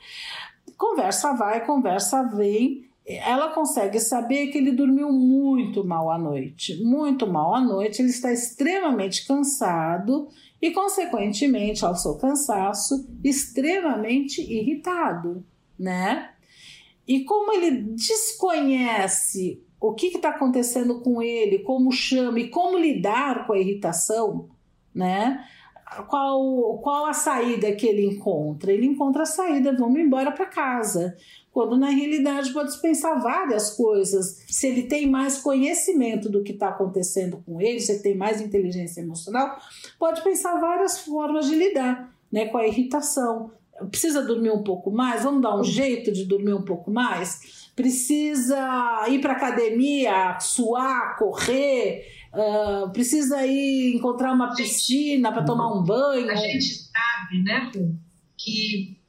[0.76, 7.26] Conversa vai, conversa vem ela consegue saber que ele dormiu muito mal à noite, muito
[7.26, 10.28] mal à noite, ele está extremamente cansado
[10.60, 15.44] e, consequentemente, ao seu cansaço, extremamente irritado,
[15.76, 16.30] né?
[17.06, 23.46] E como ele desconhece o que está acontecendo com ele, como chama e como lidar
[23.46, 24.48] com a irritação,
[24.94, 25.44] né?
[26.08, 28.72] Qual, qual a saída que ele encontra?
[28.72, 31.16] Ele encontra a saída, vamos embora para casa
[31.52, 34.42] quando na realidade pode pensar várias coisas.
[34.48, 38.40] Se ele tem mais conhecimento do que está acontecendo com ele, se ele tem mais
[38.40, 39.58] inteligência emocional,
[39.98, 43.52] pode pensar várias formas de lidar né, com a irritação.
[43.90, 45.24] Precisa dormir um pouco mais?
[45.24, 47.70] Vamos dar um jeito de dormir um pouco mais?
[47.76, 52.06] Precisa ir para academia, suar, correr?
[52.32, 56.30] Uh, precisa ir encontrar uma piscina para tomar um banho?
[56.30, 57.70] A gente sabe, né,
[58.38, 59.01] que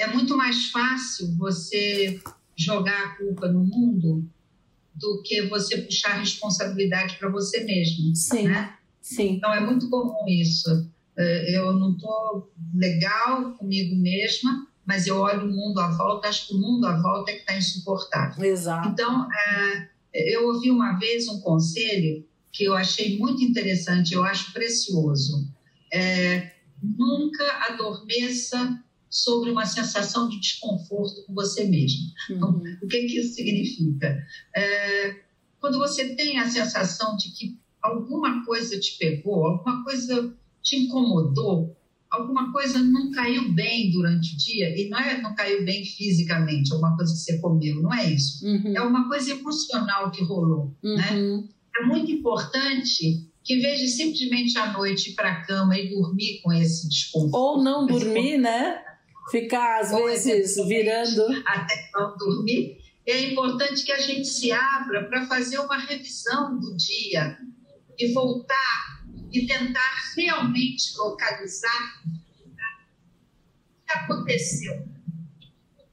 [0.00, 2.18] é muito mais fácil você
[2.56, 4.24] jogar a culpa no mundo
[4.94, 8.14] do que você puxar a responsabilidade para você mesmo.
[8.16, 8.74] Sim, né?
[9.00, 9.34] sim.
[9.34, 10.90] Então é muito comum isso.
[11.16, 16.48] É, eu não estou legal comigo mesma, mas eu olho o mundo à volta, acho
[16.48, 18.44] que o mundo à volta é que está insuportável.
[18.44, 18.88] Exato.
[18.88, 24.52] Então, é, eu ouvi uma vez um conselho que eu achei muito interessante, eu acho
[24.52, 25.46] precioso.
[25.92, 31.98] É, nunca adormeça sobre uma sensação de desconforto com você mesmo.
[32.30, 32.76] Então, Uhum.
[32.82, 34.16] o que, que isso significa?
[34.56, 35.16] É,
[35.60, 40.32] quando você tem a sensação de que alguma coisa te pegou, alguma coisa
[40.62, 41.76] te incomodou,
[42.08, 46.72] alguma coisa não caiu bem durante o dia, e não é não caiu bem fisicamente,
[46.72, 48.46] alguma coisa que você comeu, não é isso.
[48.46, 48.76] Uhum.
[48.76, 50.72] É uma coisa emocional que rolou.
[50.82, 51.10] né?
[51.12, 51.48] Uhum.
[51.80, 55.88] É muito importante que, em vez de simplesmente à noite ir para a cama e
[55.88, 58.82] dormir com esse desconforto, Ou não dormir, né?
[59.30, 61.22] Ficar às Ou vezes virando.
[61.46, 66.76] até não dormir, é importante que a gente se abra para fazer uma revisão do
[66.76, 67.38] dia
[67.98, 72.54] e voltar e tentar realmente localizar o
[73.86, 74.84] que aconteceu.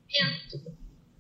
[0.07, 0.77] Que momento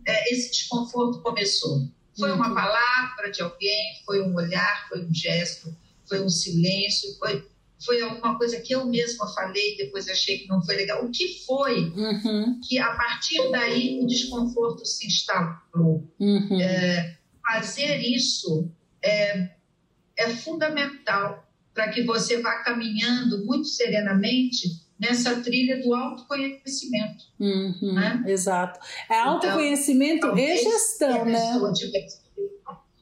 [0.07, 1.87] é, esse desconforto começou?
[2.17, 2.55] Foi uma Uhum.
[2.55, 5.75] palavra de alguém, foi um olhar, foi um gesto,
[6.07, 7.47] foi um silêncio, foi,
[7.83, 11.05] foi alguma coisa que eu mesma falei e depois achei que não foi legal.
[11.05, 12.59] O que foi Uhum.
[12.67, 16.03] que a partir daí o desconforto se instalou.
[16.19, 16.59] Uhum.
[17.45, 18.69] Fazer isso
[19.01, 19.49] é,
[20.17, 27.25] é fundamental para que você vá caminhando muito serenamente nessa trilha do autoconhecimento.
[27.39, 27.93] Uhum.
[27.93, 28.23] né?
[28.25, 28.79] Exato.
[29.09, 31.61] É autoconhecimento e Talvez gestão, né?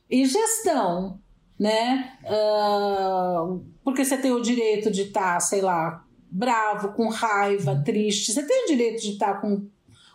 [0.10, 1.20] e gestão,
[1.60, 2.14] né?
[2.26, 8.32] Ah, porque você tem o direito de estar, sei lá, bravo, com raiva, triste.
[8.34, 9.68] Você tem o direito de estar com,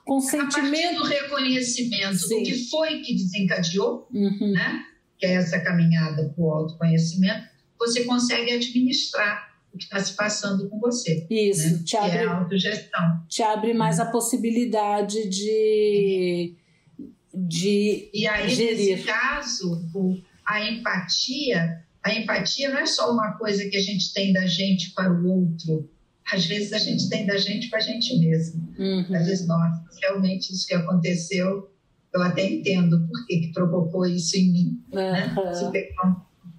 [0.05, 2.39] com A partir do reconhecimento Sim.
[2.39, 4.85] do que foi que desencadeou, Uhum, né?
[5.19, 7.47] que é essa caminhada para o autoconhecimento,
[7.79, 11.27] você consegue administrar o que está se passando com você.
[11.31, 11.83] Isso, né?
[11.85, 13.23] te Que é abre, a autogestão.
[13.29, 16.55] te abre mais a possibilidade de,
[17.33, 18.97] de E aí, Gerir.
[18.97, 20.19] nesse caso, o-
[20.51, 24.91] a empatia, a empatia não é só uma coisa que a gente tem da gente
[24.91, 25.89] para o outro.
[26.33, 28.69] Às vezes a gente tem da gente para a gente mesmo.
[28.77, 31.71] Uhum, Às vezes, nossa, realmente isso que aconteceu,
[32.13, 34.85] eu até entendo por que, que provocou isso em mim.
[34.93, 35.33] Né?
[35.37, 35.55] aham.
[35.55, 36.17] Se pegar um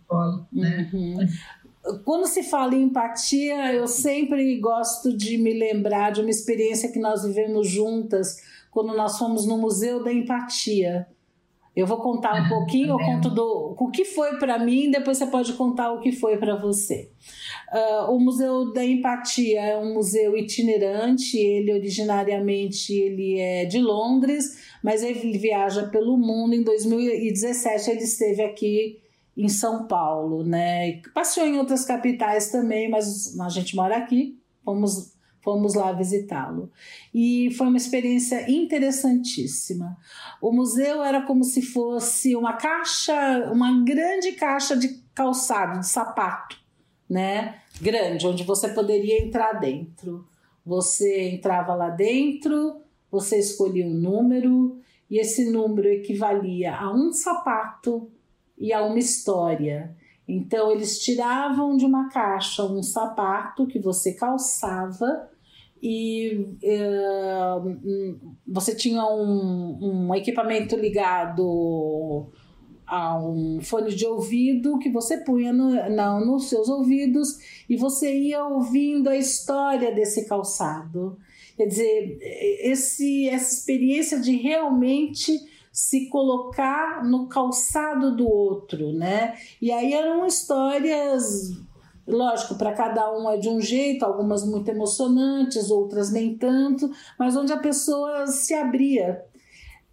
[0.08, 0.90] colo, né?
[0.94, 1.28] Uhum.
[2.06, 7.00] Quando se fala em empatia, eu sempre gosto de me lembrar de uma experiência que
[7.00, 8.38] nós vivemos juntas
[8.70, 11.08] quando nós fomos no Museu da Empatia.
[11.74, 15.18] Eu vou contar um pouquinho, eu tá conto do, o que foi para mim, depois
[15.18, 17.10] você pode contar o que foi para você.
[17.70, 24.74] Ah, o Museu da Empatia é um museu itinerante, ele originariamente ele é de Londres,
[24.84, 26.54] mas ele viaja pelo mundo.
[26.54, 29.00] Em 2017 ele esteve aqui
[29.38, 31.02] em São Paulo, né?
[31.14, 35.11] Passeou em outras capitais também, mas a gente mora aqui, fomos,
[35.42, 36.72] fomos lá visitá-lo.
[37.14, 39.98] E foi uma experiência interessantíssima.
[40.42, 46.58] O museu era como se fosse uma caixa, uma grande caixa de calçado, de sapato,
[47.10, 47.60] né?
[47.82, 50.28] Grande, onde você poderia entrar dentro.
[50.66, 54.80] Você entrava lá dentro, você escolhia um número,
[55.10, 58.10] e esse número equivalia a um sapato
[58.58, 59.96] e a uma história.
[60.34, 65.30] Então, eles tiravam de uma caixa um sapato que você calçava
[65.84, 69.78] e hum, você tinha um,
[70.08, 72.30] um equipamento ligado
[72.88, 77.38] a um fone de ouvido que você punha no, na- nos seus ouvidos
[77.70, 81.18] e você ia ouvindo a história desse calçado.
[81.58, 82.18] Quer dizer,
[82.62, 85.40] esse, essa experiência de realmente
[85.72, 89.36] se colocar no calçado do outro, né?
[89.62, 91.52] E aí eram histórias,
[92.06, 97.36] lógico, para cada um é de um jeito, algumas muito emocionantes, outras nem tanto, mas
[97.36, 99.24] onde a pessoa se abria.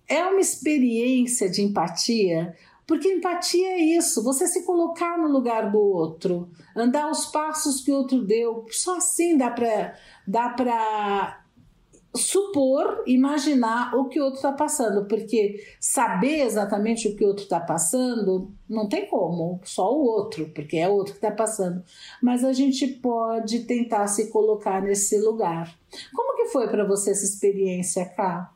[0.08, 2.56] É uma experiência de empatia,
[2.86, 7.92] porque empatia é isso, você se colocar no lugar do outro, andar os passos que
[7.92, 8.64] o outro deu.
[8.70, 9.94] Só assim dá para
[10.26, 11.37] dá para
[12.14, 17.44] supor, imaginar o que o outro está passando, porque saber exatamente o que o outro
[17.44, 21.82] está passando não tem como, só o outro, porque é o outro que está passando.
[22.22, 25.78] Mas a gente pode tentar se colocar nesse lugar.
[26.14, 28.52] Como que foi para você essa experiência, Cá?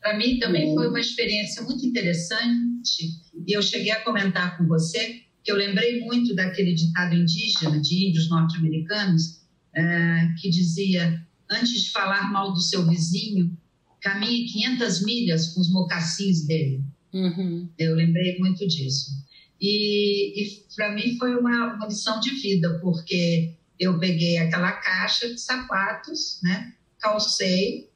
[0.00, 3.08] Para mim também foi uma experiência muito interessante
[3.46, 8.08] e eu cheguei a comentar com você que eu lembrei muito daquele ditado indígena de
[8.08, 9.40] índios norte-americanos
[9.74, 11.24] eh, que dizia
[11.54, 13.56] antes de falar mal do seu vizinho
[14.00, 16.84] caminhe 500 milhas com os mocassins dele.
[17.12, 17.68] Uhum.
[17.78, 19.12] Eu lembrei muito disso.
[19.60, 25.32] E, e para mim foi uma, uma lição de vida, porque eu peguei aquela caixa
[25.32, 26.74] de sapatos, né?
[27.04, 27.90] calcei,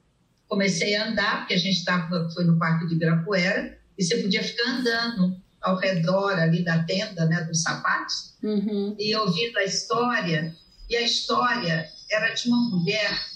[0.46, 4.42] comecei a andar, porque a gente estava, foi no Parque de Ibirapuera, e você podia
[4.42, 8.94] ficar andando ao redor ali da tenda, né, dos sapatos, uhum.
[8.98, 10.54] e ouvindo a história.
[10.88, 13.27] E a história era de uma mulher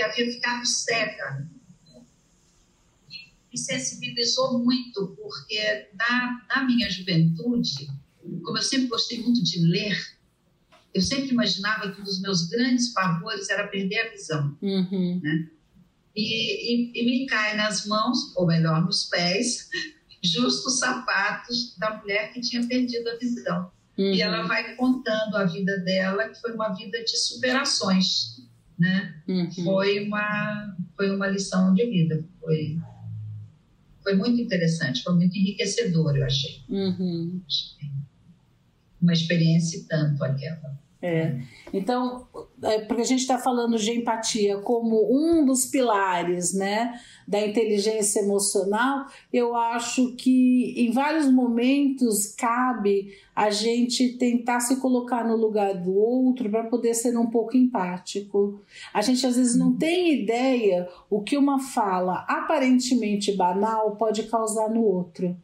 [0.00, 1.46] que havia ficado cega.
[3.08, 7.88] E me sensibilizou muito, porque na, na minha juventude,
[8.42, 10.18] como eu sempre gostei muito de ler,
[10.94, 14.58] eu sempre imaginava que um dos meus grandes pavores era perder a visão.
[14.62, 15.20] Uhum.
[15.22, 15.48] Né?
[16.16, 19.68] E, e, e, me cai nas mãos, ou melhor, nos pés,
[20.24, 23.70] justo os sapatos da mulher que tinha perdido a visão.
[23.96, 24.14] Uhum.
[24.14, 28.40] E ela vai contando a vida dela, que foi uma vida de superações.
[28.80, 29.14] Né?
[29.28, 29.50] Uhum.
[29.50, 32.24] Foi, uma, foi uma lição de vida.
[32.40, 32.78] Foi,
[34.02, 36.62] foi muito interessante, foi muito enriquecedor, eu achei.
[36.66, 37.42] Uhum.
[39.02, 40.80] Uma experiência tanto aquela.
[41.02, 41.40] É.
[41.72, 42.26] Então,
[42.62, 48.20] é porque a gente está falando de empatia como um dos pilares né, da inteligência
[48.20, 55.74] emocional, eu acho que em vários momentos cabe a gente tentar se colocar no lugar
[55.74, 58.60] do outro para poder ser um pouco empático.
[58.92, 64.68] A gente às vezes não tem ideia o que uma fala aparentemente banal pode causar
[64.68, 65.34] no outro.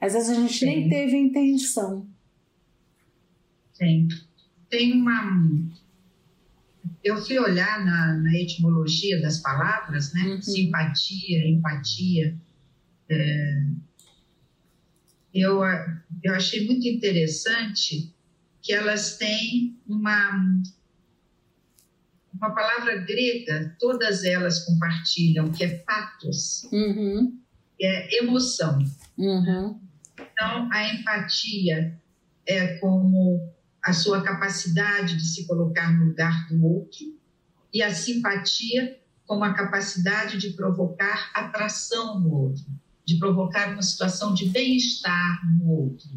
[0.00, 0.66] Às vezes a gente Sim.
[0.66, 2.06] nem teve intenção.
[3.74, 4.08] Sim
[4.68, 5.42] tem uma.
[7.02, 10.22] Eu fui olhar na, na etimologia das palavras, né?
[10.22, 10.42] Uhum.
[10.42, 12.36] Simpatia, empatia.
[13.08, 13.62] É,
[15.32, 15.60] eu,
[16.22, 18.12] eu achei muito interessante
[18.62, 20.30] que elas têm uma,
[22.34, 27.38] uma palavra grega, todas elas compartilham, que é patos, Uhum.
[27.78, 28.78] que é emoção.
[29.16, 29.80] Uhum.
[30.18, 31.96] Então, a empatia
[32.46, 33.54] é como
[33.86, 37.16] a sua capacidade de se colocar no lugar do outro
[37.72, 42.64] e a simpatia como a capacidade de provocar atração no outro,
[43.04, 46.08] de provocar uma situação de bem-estar no outro.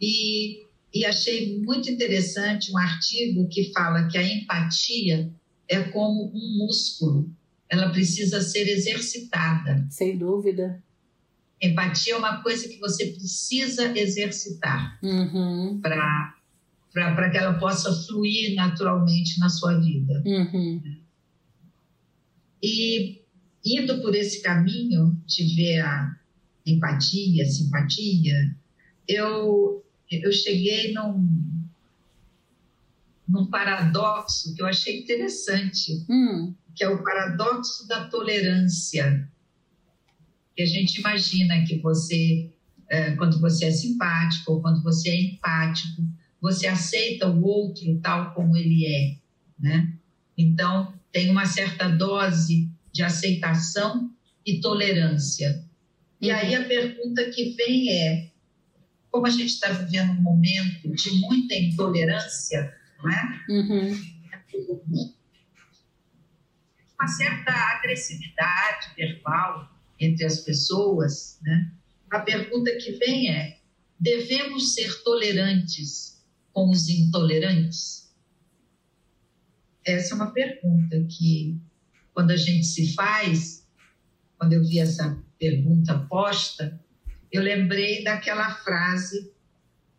[0.00, 5.32] E, e achei muito interessante um artigo que fala que a empatia
[5.68, 7.30] é como um músculo,
[7.68, 9.86] ela precisa ser exercitada.
[9.90, 10.82] Sem dúvida.
[11.62, 15.80] Empatia é uma coisa que você precisa exercitar uhum.
[15.80, 16.35] para
[16.96, 20.22] para que ela possa fluir naturalmente na sua vida.
[20.24, 20.80] Uhum.
[22.62, 23.20] E
[23.62, 26.16] indo por esse caminho de ver a
[26.64, 28.56] empatia, a simpatia,
[29.06, 31.68] eu, eu cheguei num,
[33.28, 36.54] num paradoxo que eu achei interessante, uhum.
[36.74, 39.30] que é o paradoxo da tolerância.
[40.56, 42.50] Que a gente imagina que você,
[43.18, 46.02] quando você é simpático ou quando você é empático,
[46.46, 49.16] você aceita o outro tal como ele é,
[49.58, 49.92] né?
[50.38, 54.12] Então, tem uma certa dose de aceitação
[54.44, 55.64] e tolerância.
[56.20, 58.30] E aí a pergunta que vem é:
[59.10, 62.72] como a gente está vivendo um momento de muita intolerância,
[63.02, 63.44] não é?
[63.48, 64.16] Uhum.
[66.94, 69.68] Uma certa agressividade verbal
[69.98, 71.72] entre as pessoas, né?
[72.08, 73.58] A pergunta que vem é:
[73.98, 76.15] devemos ser tolerantes
[76.56, 78.10] com os intolerantes?
[79.84, 81.60] Essa é uma pergunta que,
[82.14, 83.68] quando a gente se faz,
[84.38, 86.80] quando eu vi essa pergunta posta,
[87.30, 89.30] eu lembrei daquela frase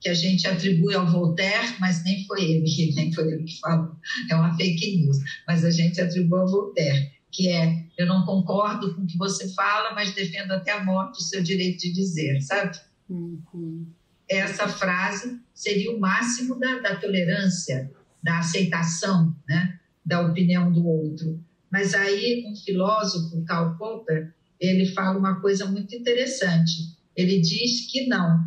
[0.01, 3.95] que a gente atribui ao Voltaire, mas nem foi ele, nem foi ele que falou,
[4.27, 8.95] é uma fake news, mas a gente atribui ao Voltaire, que é: eu não concordo
[8.95, 12.41] com o que você fala, mas defendo até a morte o seu direito de dizer,
[12.41, 12.79] sabe?
[13.07, 13.85] Uhum
[14.29, 21.39] essa frase seria o máximo da, da, tolerância, da aceitação, né, da opinião do outro.
[21.71, 26.95] Mas aí um filósofo, Karl Popper, ele fala uma coisa muito interessante.
[27.15, 28.39] Ele diz que não,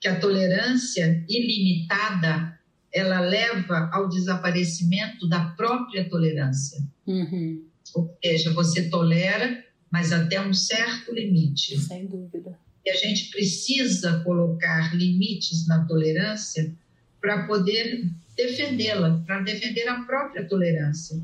[0.00, 2.58] que a tolerância ilimitada
[2.92, 6.80] ela leva ao desaparecimento da própria tolerância.
[7.06, 7.64] Uhum.
[7.94, 11.78] Ou seja, você tolera, mas até um certo limite.
[11.78, 16.70] Sem dúvida que a gente precisa colocar limites na tolerância
[17.18, 18.04] para poder
[18.36, 21.18] defendê-la, para defender a própria tolerância.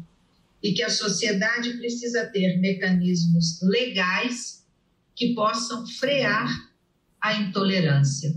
[0.62, 4.64] E que a sociedade precisa ter mecanismos legais
[5.14, 6.70] que possam frear
[7.20, 8.34] a intolerância.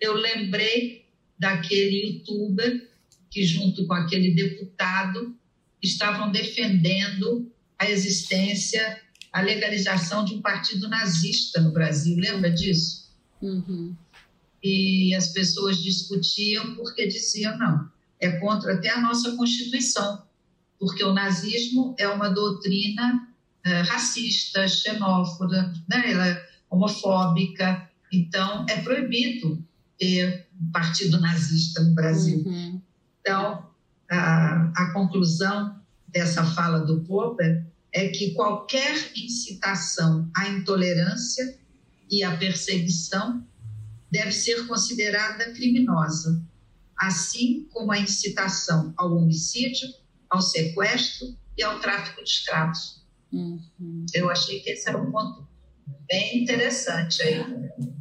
[0.00, 1.04] Eu lembrei
[1.36, 2.88] daquele youtuber
[3.30, 5.36] que, junto com aquele deputado,
[5.82, 9.00] estavam defendendo a existência
[9.34, 12.16] a legalização de um partido nazista no Brasil.
[12.16, 13.10] Lembra disso?
[13.42, 13.92] Uhum.
[14.62, 20.22] E as pessoas discutiam porque diziam, não, é contra até a nossa Constituição,
[20.78, 23.28] porque o nazismo é uma doutrina
[23.64, 26.12] é, racista, xenófoba, né?
[26.12, 29.60] Ela é homofóbica, então é proibido
[29.98, 32.44] ter um partido nazista no Brasil.
[32.46, 32.80] Uhum.
[33.20, 33.66] Então,
[34.08, 35.74] a, a conclusão
[36.06, 41.56] dessa fala do Popper é que qualquer incitação à intolerância
[42.10, 43.46] e à perseguição
[44.10, 46.42] deve ser considerada criminosa,
[46.98, 49.88] assim como a incitação ao homicídio,
[50.28, 53.04] ao sequestro e ao tráfico de escravos.
[53.32, 54.04] Uhum.
[54.12, 55.46] Eu achei que esse era um ponto
[56.08, 57.44] bem interessante aí.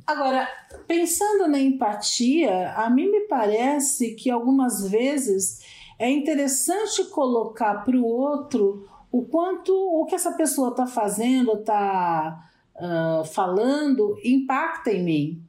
[0.07, 0.47] Agora,
[0.87, 5.59] pensando na empatia, a mim me parece que algumas vezes
[5.99, 12.49] é interessante colocar para o outro o quanto o que essa pessoa está fazendo, está
[12.75, 15.43] uh, falando, impacta em mim.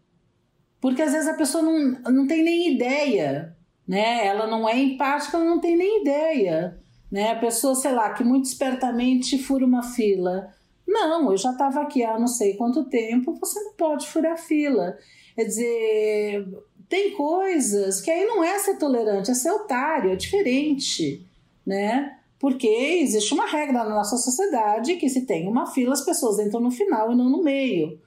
[0.83, 3.57] Porque às vezes a pessoa não, não tem nem ideia,
[3.89, 4.27] né?
[4.27, 6.79] Ela não é empática, ela não tem nem ideia.
[7.11, 7.31] Né?
[7.31, 10.53] A pessoa, sei lá, que muito espertamente fura uma fila.
[10.87, 14.99] Não, eu já estava aqui há não sei quanto tempo, você não pode furar fila.
[15.35, 16.49] Quer dizer,
[16.87, 21.27] tem coisas que aí não é ser tolerante, é ser otário, é diferente,
[21.67, 22.19] né?
[22.39, 26.61] Porque existe uma regra na nossa sociedade que se tem uma fila, as pessoas entram
[26.61, 28.01] no final e não no meio.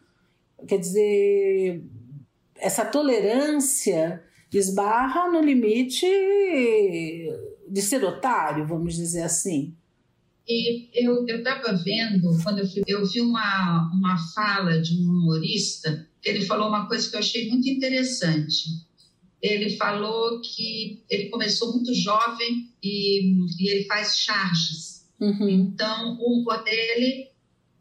[0.68, 1.84] Quer dizer,
[2.56, 4.24] essa tolerância
[4.54, 6.08] esbarra no limite
[7.68, 9.76] de ser otário, vamos dizer assim.
[10.48, 16.46] E eu estava vendo, quando eu, eu vi uma, uma fala de um humorista, ele
[16.46, 18.87] falou uma coisa que eu achei muito interessante.
[19.42, 25.08] Ele falou que ele começou muito jovem e, e ele faz charges.
[25.20, 25.50] Uhum.
[25.50, 27.30] Então, o humor dele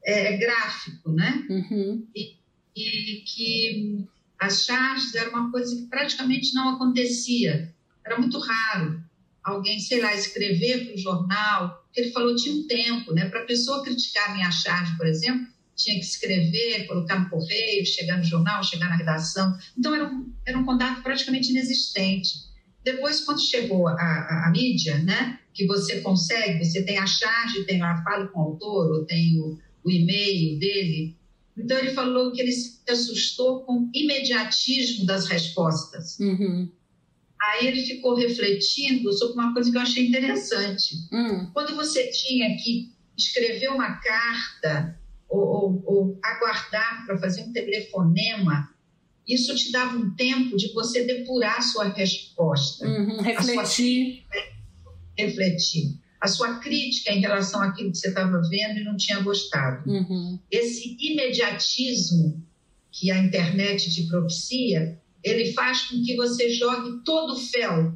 [0.05, 1.47] é gráfico, né?
[1.49, 2.07] Uhum.
[2.15, 2.37] E,
[2.77, 4.05] e que
[4.39, 7.75] as charges era uma coisa que praticamente não acontecia.
[8.05, 9.03] Era muito raro
[9.43, 11.87] alguém, sei lá, escrever para o jornal.
[11.95, 13.29] Ele falou tinha um tempo, né?
[13.29, 15.47] Para a pessoa criticar a minha charge, por exemplo,
[15.77, 19.57] tinha que escrever, colocar no correio, chegar no jornal, chegar na redação.
[19.79, 22.47] Então era um, era um contato praticamente inexistente.
[22.83, 25.41] Depois, quando chegou a, a, a mídia, né?
[25.53, 29.39] Que você consegue, você tem a charge, tem a fala com o autor, ou tem
[29.41, 31.17] o, o e-mail dele,
[31.57, 36.19] então, ele falou que ele se assustou com o imediatismo das respostas.
[36.21, 36.71] Uhum.
[37.41, 40.97] Aí ele ficou refletindo sobre uma coisa que eu achei interessante.
[41.11, 41.51] Uhum.
[41.53, 48.71] Quando você tinha que escrever uma carta ou, ou, ou aguardar para fazer um telefonema,
[49.27, 52.87] isso te dava um tempo de você depurar a sua resposta.
[52.87, 53.21] Uhum.
[53.21, 54.25] Refletir.
[54.31, 54.57] Sua...
[55.19, 59.89] Refletir a sua crítica em relação àquilo que você estava vendo e não tinha gostado.
[59.89, 60.39] Uhum.
[60.51, 62.45] Esse imediatismo
[62.91, 67.95] que a internet te propicia, ele faz com que você jogue todo o fel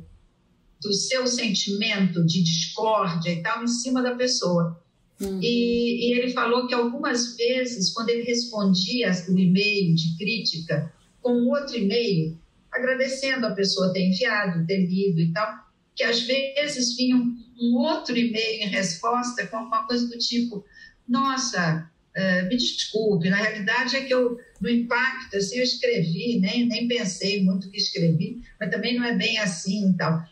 [0.81, 4.83] do seu sentimento de discórdia e tal em cima da pessoa.
[5.21, 5.39] Uhum.
[5.43, 10.91] E, e, ele falou que algumas vezes, quando ele respondia o e-mail de crítica
[11.21, 12.39] com outro e-mail,
[12.73, 17.77] agradecendo a pessoa ter enviado, ter lido e tal, que às vezes vinha um, um
[17.77, 20.65] outro e-mail em resposta com alguma coisa do tipo:
[21.07, 26.67] Nossa, uh, me desculpe, na realidade é que eu, no impacto, assim, eu escrevi, nem,
[26.67, 30.25] nem pensei muito que escrevi, mas também não é bem assim e tal.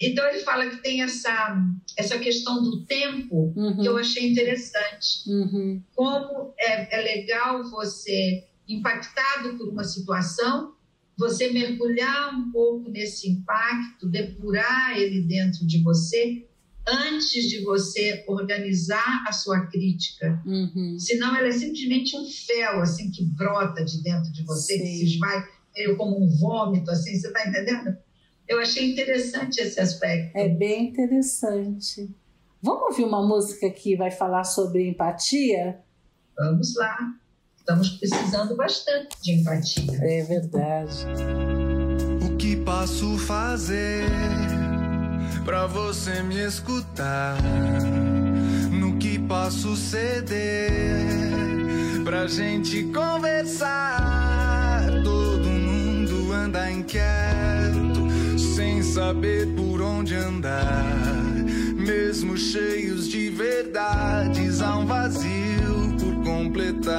[0.00, 1.62] Então, ele fala que tem essa,
[1.96, 3.76] essa questão do tempo uhum.
[3.76, 5.28] que eu achei interessante.
[5.28, 5.82] Uhum.
[5.94, 10.74] Como é, é legal você, impactado por uma situação,
[11.18, 16.46] você mergulhar um pouco nesse impacto, depurar ele dentro de você,
[16.88, 20.42] antes de você organizar a sua crítica.
[20.46, 20.98] Uhum.
[20.98, 24.82] Senão ela é simplesmente um fel, assim, que brota de dentro de você, Sim.
[24.82, 25.44] que se esvai
[25.76, 27.96] meio como um vômito, assim, você está entendendo?
[28.50, 30.36] Eu achei interessante esse aspecto.
[30.36, 32.10] É bem interessante.
[32.60, 35.78] Vamos ouvir uma música que vai falar sobre empatia?
[36.36, 36.98] Vamos lá.
[37.56, 39.96] Estamos precisando bastante de empatia.
[40.02, 41.06] É verdade.
[42.26, 44.02] O que posso fazer
[45.44, 47.36] para você me escutar?
[48.72, 50.72] No que posso ceder
[52.04, 54.90] pra gente conversar?
[55.04, 57.59] Todo mundo anda inquieto, sem
[58.90, 61.32] saber por onde andar.
[61.76, 66.98] Mesmo cheios de verdades, há um vazio por completar.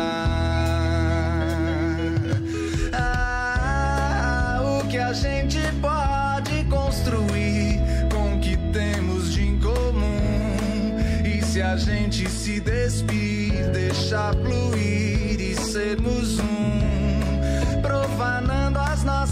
[2.93, 10.97] Ah, o que a gente pode construir com o que temos de incomum.
[11.25, 16.20] E se a gente se despir, deixar fluir e sermos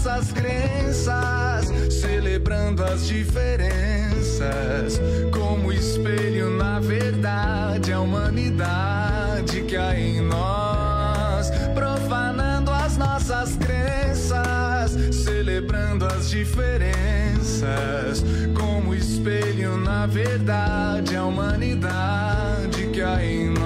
[0.00, 4.98] nossas crenças, celebrando as diferenças.
[5.30, 16.06] Como espelho, na verdade, a humanidade que há em nós, profanando as nossas crenças, celebrando
[16.06, 18.24] as diferenças.
[18.58, 23.60] Como espelho, na verdade, a humanidade que há em nós.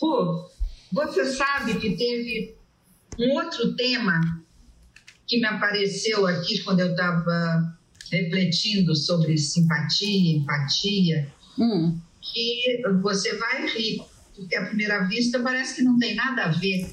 [0.00, 0.48] Pô,
[0.90, 2.61] você sabe que teve
[3.18, 4.20] um outro tema
[5.26, 7.76] que me apareceu aqui quando eu estava
[8.10, 11.98] refletindo sobre simpatia, empatia, Hum.
[12.20, 14.02] que você vai rir,
[14.34, 16.90] porque à primeira vista parece que não tem nada a ver,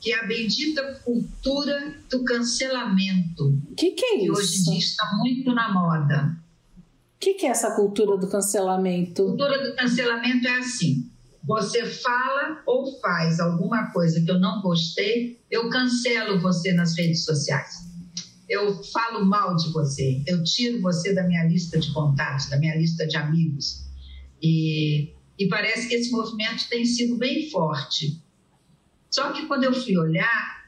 [0.00, 4.70] que é a bendita cultura do cancelamento, O que, que é que hoje em isso?
[4.70, 6.36] dia está muito na moda.
[7.16, 9.24] O que, que é essa cultura do A cancelamento?
[9.24, 11.10] cultura do cancelamento é assim:
[11.46, 17.24] você fala ou faz alguma coisa que eu não gostei, eu cancelo você nas redes
[17.24, 17.84] sociais.
[18.48, 22.76] Eu falo mal de você, eu tiro você da minha lista de contatos, da minha
[22.76, 23.84] lista de amigos.
[24.42, 28.22] E, e parece que esse movimento tem sido bem forte.
[29.10, 30.64] Só que quando eu fui olhar,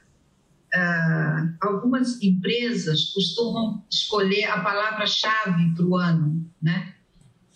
[0.74, 6.94] ah, algumas empresas costumam escolher a palavra-chave para o ano, né?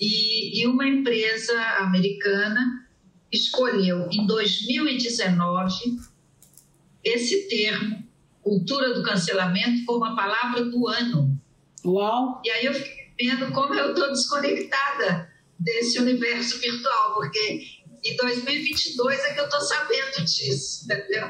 [0.00, 2.88] E, e uma empresa americana
[3.32, 5.98] escolheu em 2019
[7.02, 8.04] esse termo,
[8.42, 11.40] cultura do cancelamento, como a palavra do ano.
[11.84, 12.40] Uau!
[12.44, 19.24] E aí eu fiquei vendo como eu estou desconectada desse universo virtual, porque em 2022
[19.24, 21.28] é que eu estou sabendo disso, entendeu?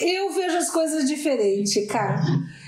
[0.00, 2.20] Eu vejo as coisas diferente, cara.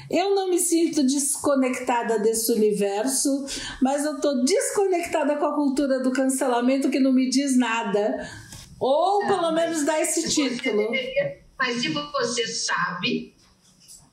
[0.09, 3.45] Eu não me sinto desconectada desse universo,
[3.83, 8.17] mas eu tô desconectada com a cultura do cancelamento que não me diz nada.
[8.79, 10.91] Ou pelo menos dá esse título.
[10.91, 13.35] deveria- Mas se você sabe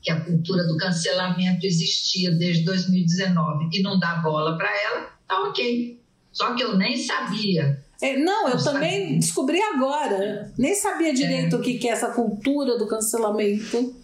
[0.01, 5.41] que a cultura do cancelamento existia desde 2019 e não dá bola para ela, tá
[5.43, 5.99] ok.
[6.31, 7.83] Só que eu nem sabia.
[8.01, 9.19] É, não, eu Não também sabia.
[9.19, 10.51] descobri agora.
[10.57, 13.95] Nem sabia direito o que que é essa cultura do cancelamento.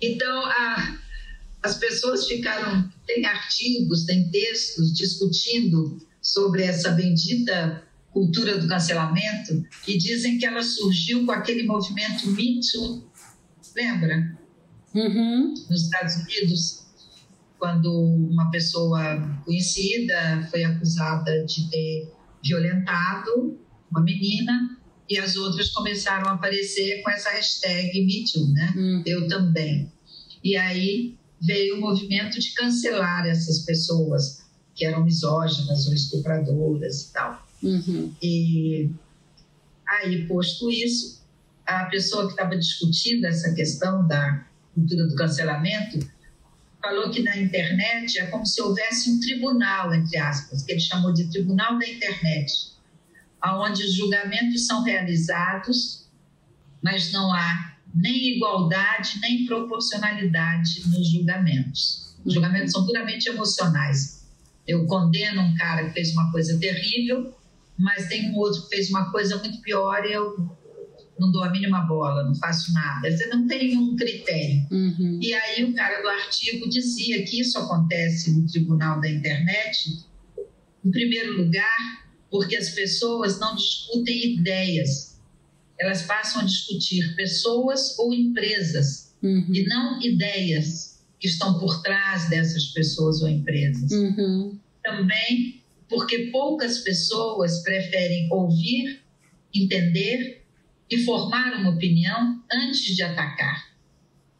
[0.00, 0.98] Então, a-
[1.62, 2.90] as pessoas ficaram.
[3.06, 7.82] Tem artigos, tem textos discutindo sobre essa bendita
[8.12, 13.10] cultura do cancelamento e dizem que ela surgiu com aquele movimento Me Too.
[13.74, 14.38] Lembra?
[14.94, 15.54] Uhum.
[15.70, 16.86] Nos Estados Unidos,
[17.58, 19.00] quando uma pessoa
[19.44, 22.12] conhecida foi acusada de ter
[22.44, 23.58] violentado
[23.90, 28.74] uma menina e as outras começaram a aparecer com essa hashtag Me Too, né?
[28.76, 29.02] Hum.
[29.06, 29.90] eu também.
[30.44, 34.42] E aí veio o movimento de cancelar essas pessoas
[34.74, 37.46] que eram misóginas ou estupradoras e tal.
[37.62, 38.12] Uhum.
[38.22, 38.90] E
[39.86, 41.22] aí, posto isso,
[41.66, 44.44] a pessoa que estava discutindo essa questão da
[44.74, 45.98] cultura do cancelamento
[46.82, 51.12] falou que na internet é como se houvesse um tribunal, entre aspas, que ele chamou
[51.12, 52.72] de tribunal da internet,
[53.44, 56.08] onde os julgamentos são realizados,
[56.82, 62.16] mas não há nem igualdade, nem proporcionalidade nos julgamentos.
[62.24, 64.26] Os julgamentos são puramente emocionais.
[64.66, 67.34] Eu condeno um cara que fez uma coisa terrível,
[67.78, 70.56] mas tem um outro que fez uma coisa muito pior e eu
[71.18, 73.10] não dou a mínima bola, não faço nada.
[73.10, 74.66] Você não tem um critério.
[74.70, 75.18] Uhum.
[75.22, 80.04] E aí o cara do artigo dizia que isso acontece no tribunal da internet,
[80.84, 85.20] em primeiro lugar, porque as pessoas não discutem ideias.
[85.78, 89.46] Elas passam a discutir pessoas ou empresas Uhum.
[89.54, 94.58] e não ideias que estão por trás dessas pessoas ou empresas Uhum.
[94.82, 95.61] também
[95.92, 99.02] porque poucas pessoas preferem ouvir,
[99.54, 100.42] entender
[100.90, 103.70] e formar uma opinião antes de atacar.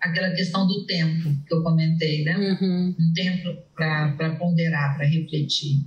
[0.01, 2.37] Aquela questão do tempo que eu comentei, né?
[2.37, 2.97] Uhum.
[2.99, 5.85] Um tempo para ponderar, para refletir.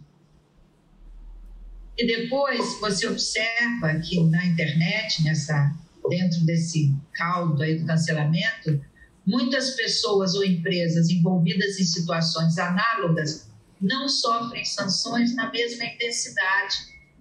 [1.97, 5.75] E depois você observa que na internet, nessa,
[6.07, 8.79] dentro desse caldo aí do cancelamento,
[9.25, 13.49] muitas pessoas ou empresas envolvidas em situações análogas
[13.81, 16.75] não sofrem sanções na mesma intensidade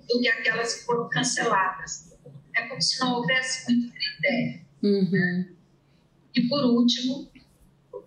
[0.09, 2.13] do que aquelas que foram canceladas.
[2.57, 4.61] É como se não houvesse muito critério.
[4.83, 5.55] Uhum.
[6.35, 7.31] E, por último,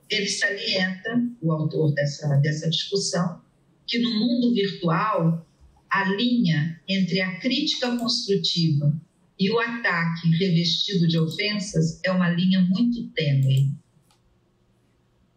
[0.09, 3.41] ele salienta, o autor dessa, dessa discussão,
[3.85, 5.45] que no mundo virtual,
[5.89, 8.93] a linha entre a crítica construtiva
[9.39, 13.71] e o ataque revestido de ofensas é uma linha muito tênue.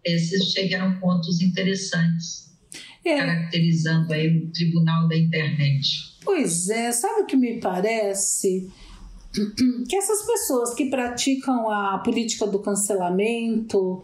[0.05, 2.50] Esses chegaram pontos interessantes,
[3.05, 6.17] É, caracterizando aí o tribunal da internet.
[6.23, 8.71] Pois é, sabe o que me parece?
[9.89, 14.03] que essas pessoas que praticam a política do cancelamento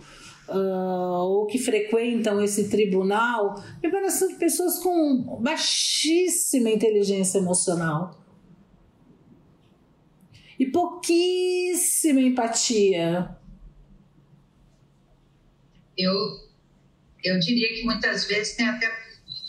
[0.48, 8.18] uh, ou que frequentam esse tribunal me parecem pessoas com baixíssima inteligência emocional
[10.58, 13.36] e pouquíssima empatia.
[15.96, 16.12] Eu,
[17.26, 18.90] eu diria que muitas vezes tem até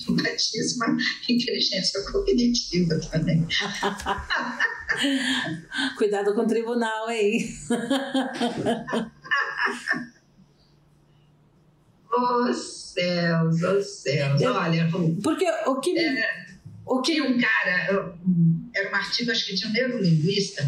[0.09, 0.97] baixíssima
[1.29, 3.47] inteligência cognitiva também.
[5.97, 7.47] Cuidado com o tribunal, hein?
[12.19, 14.41] Os céus, os céus.
[14.41, 14.89] Olha,
[15.21, 15.99] porque o que.
[15.99, 16.47] É,
[16.83, 18.17] o que um cara,
[18.73, 20.67] era um artigo, acho que tinha um neurolinguista,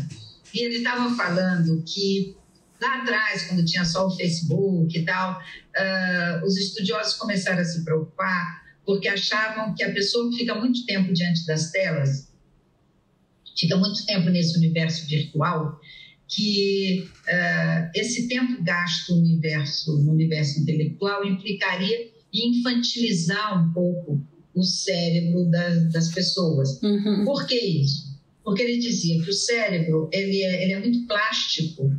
[0.54, 2.38] e ele estava falando que
[2.82, 7.84] lá atrás, quando tinha só o Facebook e tal, uh, os estudiosos começaram a se
[7.84, 12.28] preocupar porque achavam que a pessoa que fica muito tempo diante das telas,
[13.56, 15.80] fica muito tempo nesse universo virtual,
[16.28, 24.26] que uh, esse tempo gasto no universo, no universo intelectual implicaria em infantilizar um pouco
[24.56, 26.82] o cérebro das, das pessoas.
[26.82, 27.26] Uhum.
[27.26, 28.10] Por que isso?
[28.44, 31.92] Porque ele dizia que o cérebro ele é, ele é muito plástico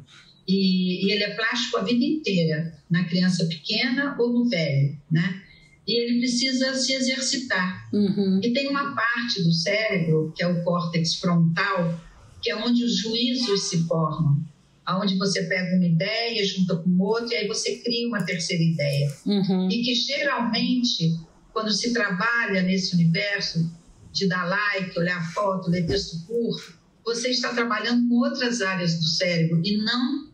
[0.51, 5.43] e, e ele é plástico a vida inteira, na criança pequena ou no velho, né?
[5.91, 7.89] e ele precisa se exercitar.
[7.93, 8.41] Uhum.
[8.43, 12.01] E tem uma parte do cérebro, que é o córtex frontal,
[12.41, 14.41] que é onde os juízos se formam.
[14.89, 19.13] Onde você pega uma ideia, junta com outra, e aí você cria uma terceira ideia.
[19.25, 19.69] Uhum.
[19.71, 21.17] E que geralmente,
[21.53, 23.71] quando se trabalha nesse universo
[24.13, 26.75] de dar like, olhar foto, ler texto curto,
[27.05, 30.30] você está trabalhando com outras áreas do cérebro e não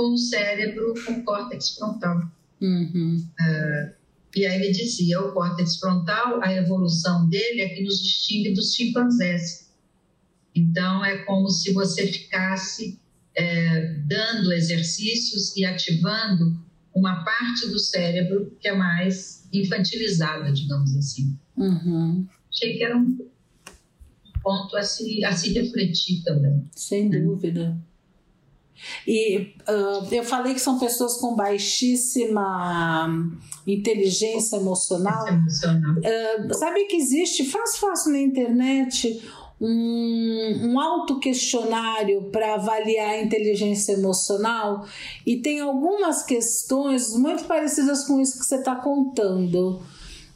[0.00, 2.22] com o cérebro com o córtex frontal.
[2.58, 3.22] Uhum.
[3.38, 3.94] Uh,
[4.34, 8.72] e aí ele dizia, o córtex frontal, a evolução dele é que nos distingue dos
[8.74, 9.70] chimpanzés.
[10.54, 12.98] Então, é como se você ficasse
[13.34, 16.58] é, dando exercícios e ativando
[16.94, 21.36] uma parte do cérebro que é mais infantilizada, digamos assim.
[21.58, 22.26] Uhum.
[22.50, 23.18] Achei que era um
[24.42, 26.66] ponto a se, a se refletir também.
[26.72, 27.18] Sem né?
[27.18, 27.89] dúvida.
[29.06, 33.08] E uh, eu falei que são pessoas com baixíssima
[33.66, 35.26] inteligência emocional.
[35.26, 39.22] Uh, sabe que existe, faz fácil na internet,
[39.60, 44.86] um, um auto-questionário para avaliar a inteligência emocional
[45.26, 49.82] e tem algumas questões muito parecidas com isso que você está contando.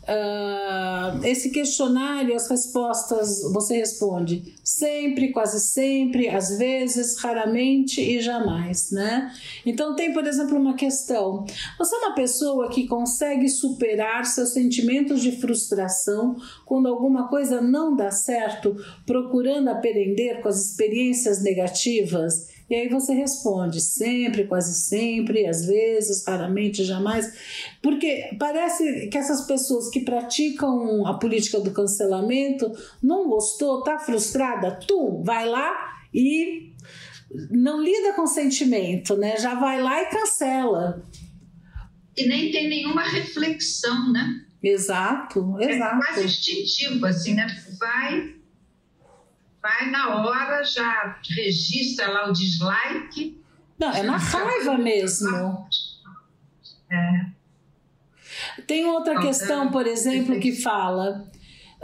[0.05, 8.91] Uh, esse questionário, as respostas, você responde sempre, quase sempre, às vezes, raramente e jamais,
[8.91, 9.33] né?
[9.65, 11.47] Então tem, por exemplo, uma questão:
[11.79, 16.37] você é uma pessoa que consegue superar seus sentimentos de frustração
[16.67, 18.77] quando alguma coisa não dá certo,
[19.07, 22.54] procurando aprender com as experiências negativas?
[22.69, 27.31] E aí você responde sempre, quase sempre, às vezes, raramente, jamais.
[27.83, 34.79] Porque parece que essas pessoas que praticam a política do cancelamento não gostou, tá frustrada,
[34.87, 35.73] tu vai lá
[36.13, 36.73] e
[37.51, 39.37] não lida com sentimento, né?
[39.37, 41.07] Já vai lá e cancela.
[42.17, 44.47] E nem tem nenhuma reflexão, né?
[44.63, 45.97] Exato, exato.
[45.97, 47.47] É quase instintivo, assim, né?
[47.79, 48.44] Vai
[49.65, 53.43] vai na hora, já registra lá o dislike.
[53.79, 55.67] Não, é na raiva mesmo.
[56.93, 57.27] É.
[58.67, 61.27] Tem outra questão, por exemplo, que fala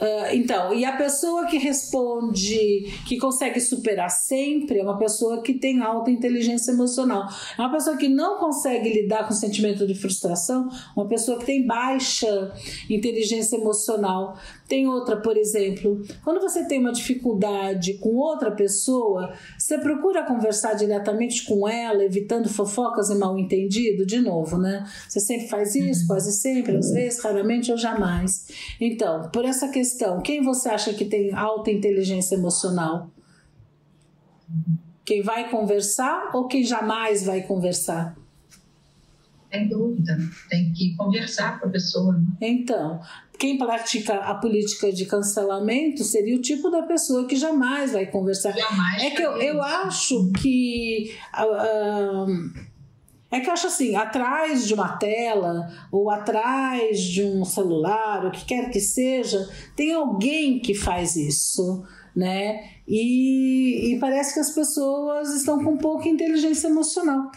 [0.01, 5.53] Uh, então, e a pessoa que responde, que consegue superar sempre, é uma pessoa que
[5.53, 7.28] tem alta inteligência emocional.
[7.59, 11.45] É uma pessoa que não consegue lidar com o sentimento de frustração, uma pessoa que
[11.45, 12.51] tem baixa
[12.89, 14.39] inteligência emocional.
[14.70, 20.72] Tem outra, por exemplo, quando você tem uma dificuldade com outra pessoa, você procura conversar
[20.74, 24.82] diretamente com ela, evitando fofocas e mal entendido, de novo, né?
[25.06, 28.46] Você sempre faz isso, quase sempre, às vezes, raramente ou jamais.
[28.80, 33.10] Então, por essa questão questão: quem você acha que tem alta inteligência emocional?
[35.04, 38.16] Quem vai conversar ou quem jamais vai conversar?
[39.50, 40.16] Sem dúvida,
[40.48, 42.12] tem que conversar com a pessoa.
[42.12, 42.26] Né?
[42.40, 43.00] Então,
[43.41, 48.53] quem pratica a política de cancelamento seria o tipo da pessoa que jamais vai conversar.
[48.53, 51.11] Jamais é que eu, eu acho que.
[51.34, 52.70] Uh,
[53.30, 58.30] é que eu acho assim, atrás de uma tela ou atrás de um celular, o
[58.30, 61.82] que quer que seja, tem alguém que faz isso,
[62.14, 62.62] né?
[62.86, 67.30] E, e parece que as pessoas estão com pouca inteligência emocional.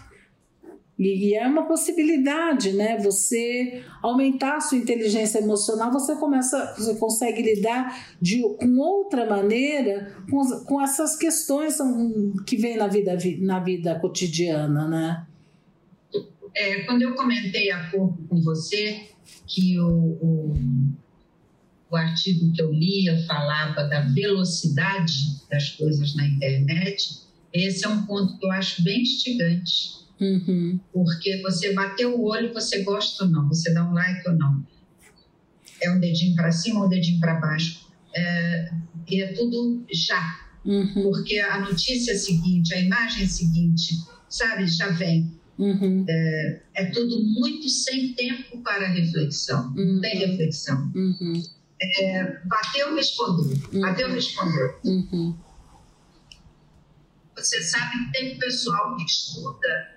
[0.97, 2.97] E é uma possibilidade, né?
[2.99, 10.15] Você aumentar a sua inteligência emocional, você começa, você consegue lidar de, com outra maneira
[10.29, 11.77] com, com essas questões
[12.45, 15.25] que vem na vida, na vida cotidiana, né?
[16.55, 19.07] É, quando eu comentei há pouco com você
[19.47, 20.53] que o, o,
[21.89, 28.05] o artigo que eu lia falava da velocidade das coisas na internet, esse é um
[28.05, 30.79] ponto que eu acho bem instigante Uhum.
[30.93, 34.65] Porque você bateu o olho, você gosta ou não, você dá um like ou não.
[35.81, 37.87] É um dedinho para cima ou um dedinho para baixo.
[38.15, 38.71] É,
[39.09, 40.39] e é tudo já.
[40.65, 41.03] Uhum.
[41.03, 43.95] Porque a notícia seguinte, a imagem seguinte,
[44.29, 45.31] sabe, já vem.
[45.59, 46.05] Uhum.
[46.09, 49.71] É, é, tudo muito sem tempo para reflexão.
[49.75, 50.31] Não tem Uhum.
[50.31, 50.91] reflexão.
[50.95, 51.43] Uhum.
[51.99, 53.57] É, bateu, respondeu.
[53.81, 54.79] Bateu, respondeu.
[54.85, 55.35] Uhum.
[57.35, 59.92] Você sabe que tem pessoal que estuda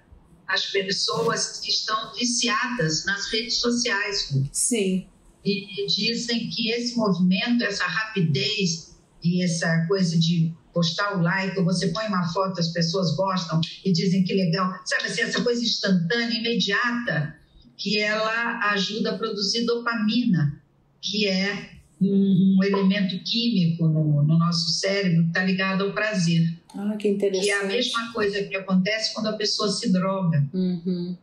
[0.49, 4.35] as pessoas que estão viciadas nas redes sociais.
[4.53, 5.07] Sim.
[5.45, 11.65] E dizem que esse movimento, essa rapidez e essa coisa de postar o like, ou
[11.65, 14.73] você põe uma foto, as pessoas gostam e dizem que legal.
[14.85, 17.35] Sabe assim, essa coisa instantânea, imediata,
[17.77, 20.61] que ela ajuda a produzir dopamina,
[21.01, 21.71] que é
[22.01, 26.56] um, um elemento químico no, no nosso cérebro que está ligado ao prazer.
[26.77, 27.45] Ah, que interessante.
[27.47, 30.47] Que é a mesma coisa que acontece quando a pessoa se droga.
[30.53, 31.16] Uhum.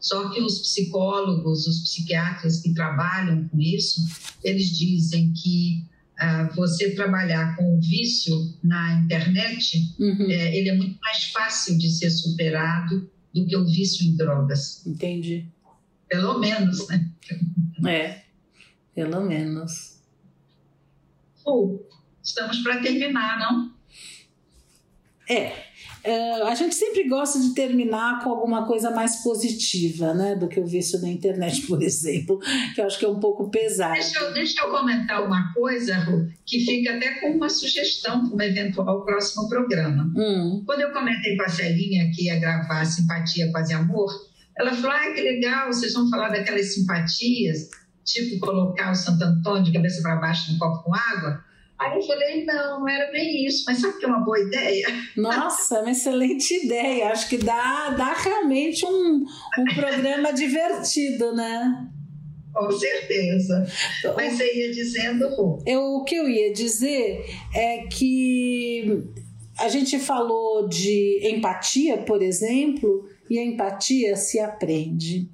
[0.00, 4.00] Só que os psicólogos, os psiquiatras que trabalham com isso,
[4.42, 5.84] eles dizem que
[6.18, 10.28] ah, você trabalhar com o vício na internet, Uhum.
[10.30, 14.84] é, ele é muito mais fácil de ser superado do que o vício em drogas.
[14.86, 15.46] Entendi.
[16.08, 17.08] Pelo menos, né?
[17.86, 18.22] É,
[18.94, 19.96] pelo menos.
[21.42, 21.80] Pô,
[22.22, 23.72] estamos para terminar, não?
[25.32, 25.52] É.
[26.04, 30.34] é, a gente sempre gosta de terminar com alguma coisa mais positiva, né?
[30.34, 32.38] Do que o vício na internet, por exemplo,
[32.74, 33.94] que eu acho que é um pouco pesado.
[33.94, 38.36] Deixa eu, deixa eu comentar uma coisa, Ru, que fica até com uma sugestão para
[38.36, 40.12] um eventual próximo programa.
[40.16, 44.10] Hum, Quando eu comentei com a Celinha que ia gravar Simpatia, Quase Amor,
[44.56, 47.70] ela falou: ah, que legal, vocês vão falar daquelas simpatias,
[48.04, 51.44] tipo colocar o Santo Antônio de cabeça para baixo num copo com água.
[51.78, 54.86] Aí eu falei: não, não era bem isso, mas sabe que é uma boa ideia?
[55.16, 57.10] Nossa, uma excelente ideia.
[57.10, 59.24] Acho que dá, dá realmente um,
[59.58, 61.88] um programa divertido, né?
[62.52, 63.66] Com certeza.
[64.14, 65.58] Mas você ia dizendo.
[65.66, 69.04] Eu, o que eu ia dizer é que
[69.58, 75.28] a gente falou de empatia, por exemplo, e a empatia se aprende.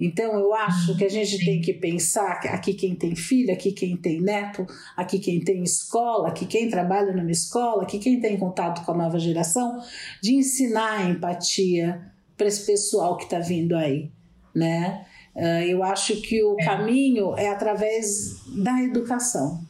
[0.00, 3.72] Então, eu acho que a gente tem que pensar, que aqui quem tem filho, aqui
[3.72, 4.66] quem tem neto,
[4.96, 8.96] aqui quem tem escola, aqui quem trabalha numa escola, aqui quem tem contato com a
[8.96, 9.80] nova geração,
[10.22, 14.10] de ensinar a empatia para esse pessoal que está vindo aí,
[14.54, 15.06] né?
[15.36, 19.64] Ah, Eu acho que o caminho é através da educação.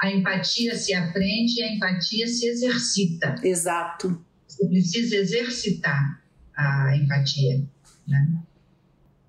[0.00, 3.34] A empatia se aprende e a empatia se exercita.
[3.42, 4.24] Exato.
[4.46, 6.22] Você precisa exercitar
[6.56, 7.64] a empatia.
[8.06, 8.38] Né?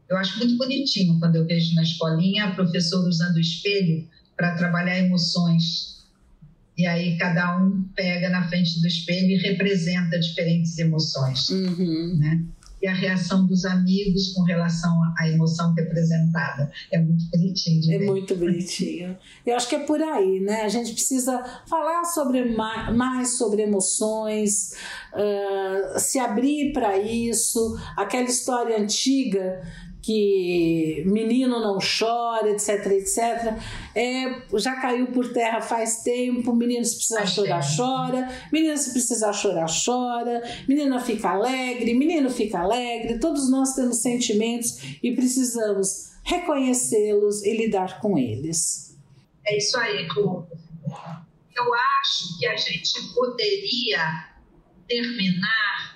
[0.10, 4.56] Eu acho muito bonitinho quando eu vejo na escolinha a professora usando o espelho para
[4.56, 6.00] trabalhar emoções.
[6.78, 11.50] E aí cada um pega na frente do espelho e representa diferentes emoções.
[11.50, 12.16] Uhum.
[12.18, 12.42] Né?
[12.82, 16.72] E a reação dos amigos com relação à emoção representada.
[16.90, 18.06] É muito bonitinho de É ver.
[18.06, 19.18] muito bonitinho.
[19.46, 20.62] Eu acho que é por aí, né?
[20.62, 24.72] A gente precisa falar sobre ma- mais sobre emoções,
[25.14, 27.78] ah, se abrir para isso.
[27.98, 29.62] Aquela história antiga
[30.10, 33.54] que menino não chora, etc, etc,
[33.94, 36.52] é, já caiu por terra faz tempo.
[36.56, 38.28] Menino se precisar chorar, chora.
[38.52, 40.42] Menina se precisar chorar, chora.
[40.68, 43.20] Menina fica alegre, menino fica alegre.
[43.20, 48.98] Todos nós temos sentimentos e precisamos reconhecê-los e lidar com eles.
[49.46, 50.48] É isso aí, Lu.
[51.56, 54.28] Eu acho que a gente poderia
[54.88, 55.89] terminar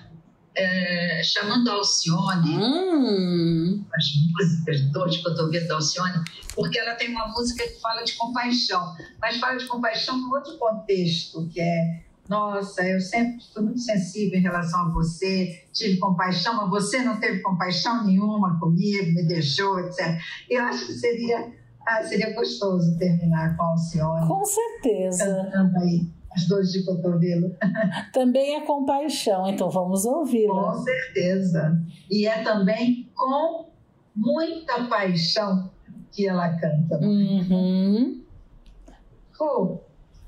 [0.56, 6.22] eh, chamando a Alcione, Hum, as músicas Dor de Cotovelo da Alcione,
[6.54, 10.56] porque ela tem uma música que fala de compaixão, mas fala de compaixão num outro
[10.58, 16.56] contexto, que é nossa, eu sempre fui muito sensível em relação a você, tive compaixão,
[16.56, 20.18] mas você não teve compaixão nenhuma comigo, me deixou, etc.
[20.48, 21.52] Eu acho que seria,
[21.86, 25.48] ah, seria gostoso terminar com a Alcione com certeza.
[25.52, 27.54] cantando aí as dores de cotovelo.
[28.12, 30.74] Também é compaixão, então vamos Com ouvi-la.
[30.74, 31.80] certeza.
[32.10, 33.66] E é também com
[34.14, 35.70] muita paixão
[36.12, 36.98] que ela canta.
[36.98, 38.22] Uhum.
[39.38, 39.80] Ru,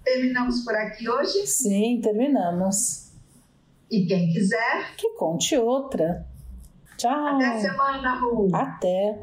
[0.04, 1.46] terminamos por aqui hoje.
[1.46, 3.12] Sim, terminamos.
[3.90, 6.26] E quem quiser, que conte outra.
[6.96, 7.36] Tchau.
[7.36, 8.48] Até semana, Ru.
[8.52, 9.22] Até.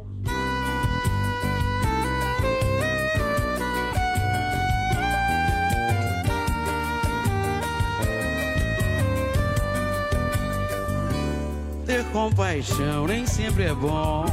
[12.14, 14.24] Compaixão nem sempre é bom.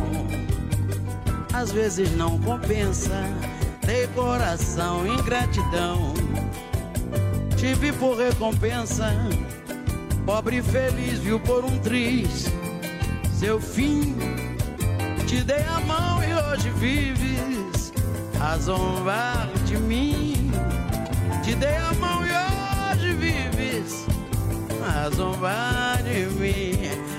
[1.52, 3.24] Às vezes não compensa.
[3.80, 6.12] Ter coração, ingratidão.
[7.56, 9.10] Tive por recompensa.
[10.26, 12.46] Pobre e feliz viu por um triz
[13.32, 14.14] seu fim.
[15.26, 17.92] Te dei a mão e hoje vives
[18.38, 20.52] a zombar de mim.
[21.42, 22.30] Te dei a mão e
[22.92, 24.06] hoje vives
[24.86, 27.09] a zombar de mim.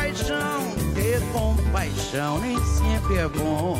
[0.00, 3.78] Ter compaixão, ter compaixão nem sempre é bom.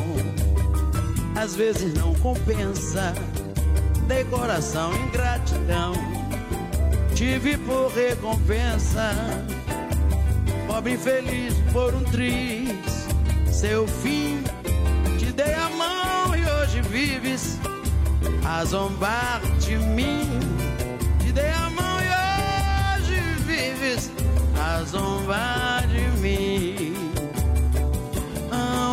[1.35, 3.13] Às vezes não compensa.
[4.07, 5.93] Dei coração em gratidão.
[7.15, 9.11] Tive por recompensa
[10.71, 13.07] pobre infeliz por um triz.
[13.51, 14.41] Seu fim,
[15.19, 17.59] te dei a mão e hoje vives
[18.45, 20.29] a zombar de mim.
[21.19, 21.70] Te dei a
[24.71, 26.93] a zombar de mim.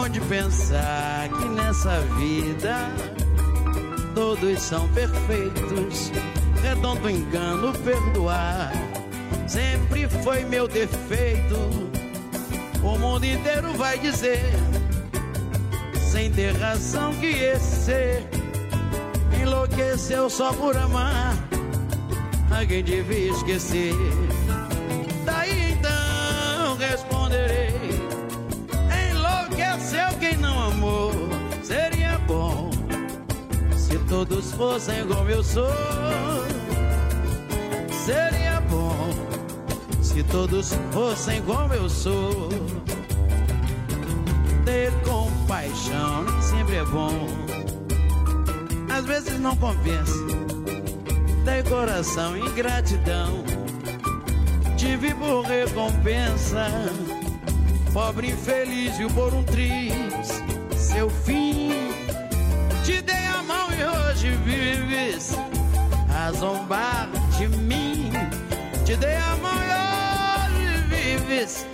[0.02, 2.90] Onde pensar que nessa vida
[4.14, 6.10] todos são perfeitos,
[6.62, 8.72] redondo engano perdoar
[9.46, 11.56] sempre foi meu defeito.
[12.82, 14.52] O mundo inteiro vai dizer,
[16.10, 18.22] sem ter razão, que esse
[19.42, 21.34] enlouqueceu só por amar.
[22.50, 23.94] Alguém devia esquecer.
[34.08, 35.70] Todos fossem como eu sou.
[38.04, 39.10] Seria bom
[40.02, 42.48] se todos fossem como eu sou.
[44.64, 47.28] Ter compaixão nem sempre é bom,
[48.90, 50.26] às vezes não compensa.
[51.44, 53.44] Ter coração e gratidão,
[54.76, 56.66] tive por recompensa.
[57.92, 60.42] Pobre infeliz viu por um triz
[60.76, 61.67] seu fim.
[66.28, 67.08] A zombar
[67.38, 68.12] de mim.
[68.84, 71.66] Te dei a hoje vives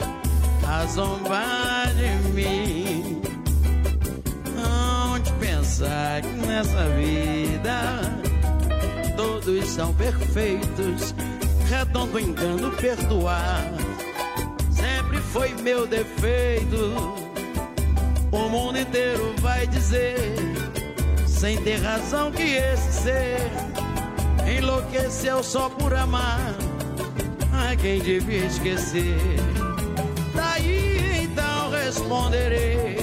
[0.69, 3.21] a zombar de mim.
[5.13, 8.01] Onde pensar que nessa vida
[9.17, 11.13] todos são perfeitos,
[11.69, 13.65] redondo engano perdoar.
[14.71, 16.95] Sempre foi meu defeito.
[18.31, 20.37] O mundo inteiro vai dizer,
[21.27, 23.64] sem ter razão, que esse ser
[24.65, 26.55] enlouqueceu só por amar
[27.53, 29.19] a quem devia esquecer.
[30.35, 32.97] Daí então responderei: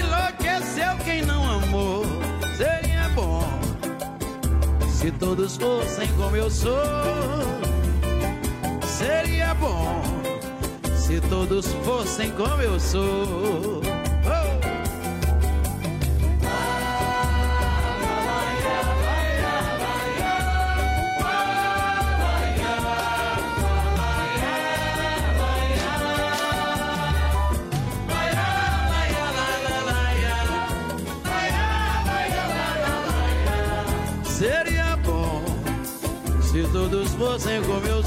[0.00, 2.04] enlouqueceu quem não amou.
[2.58, 3.42] Seria bom
[4.90, 6.74] se todos fossem como eu sou.
[8.86, 10.02] Seria bom
[10.94, 13.93] se todos fossem como eu sou.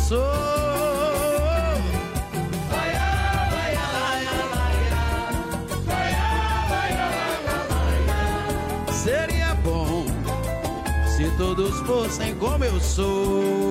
[0.07, 0.17] Sou.
[9.03, 10.05] Seria bom
[11.15, 13.66] se todos fossem como eu sou.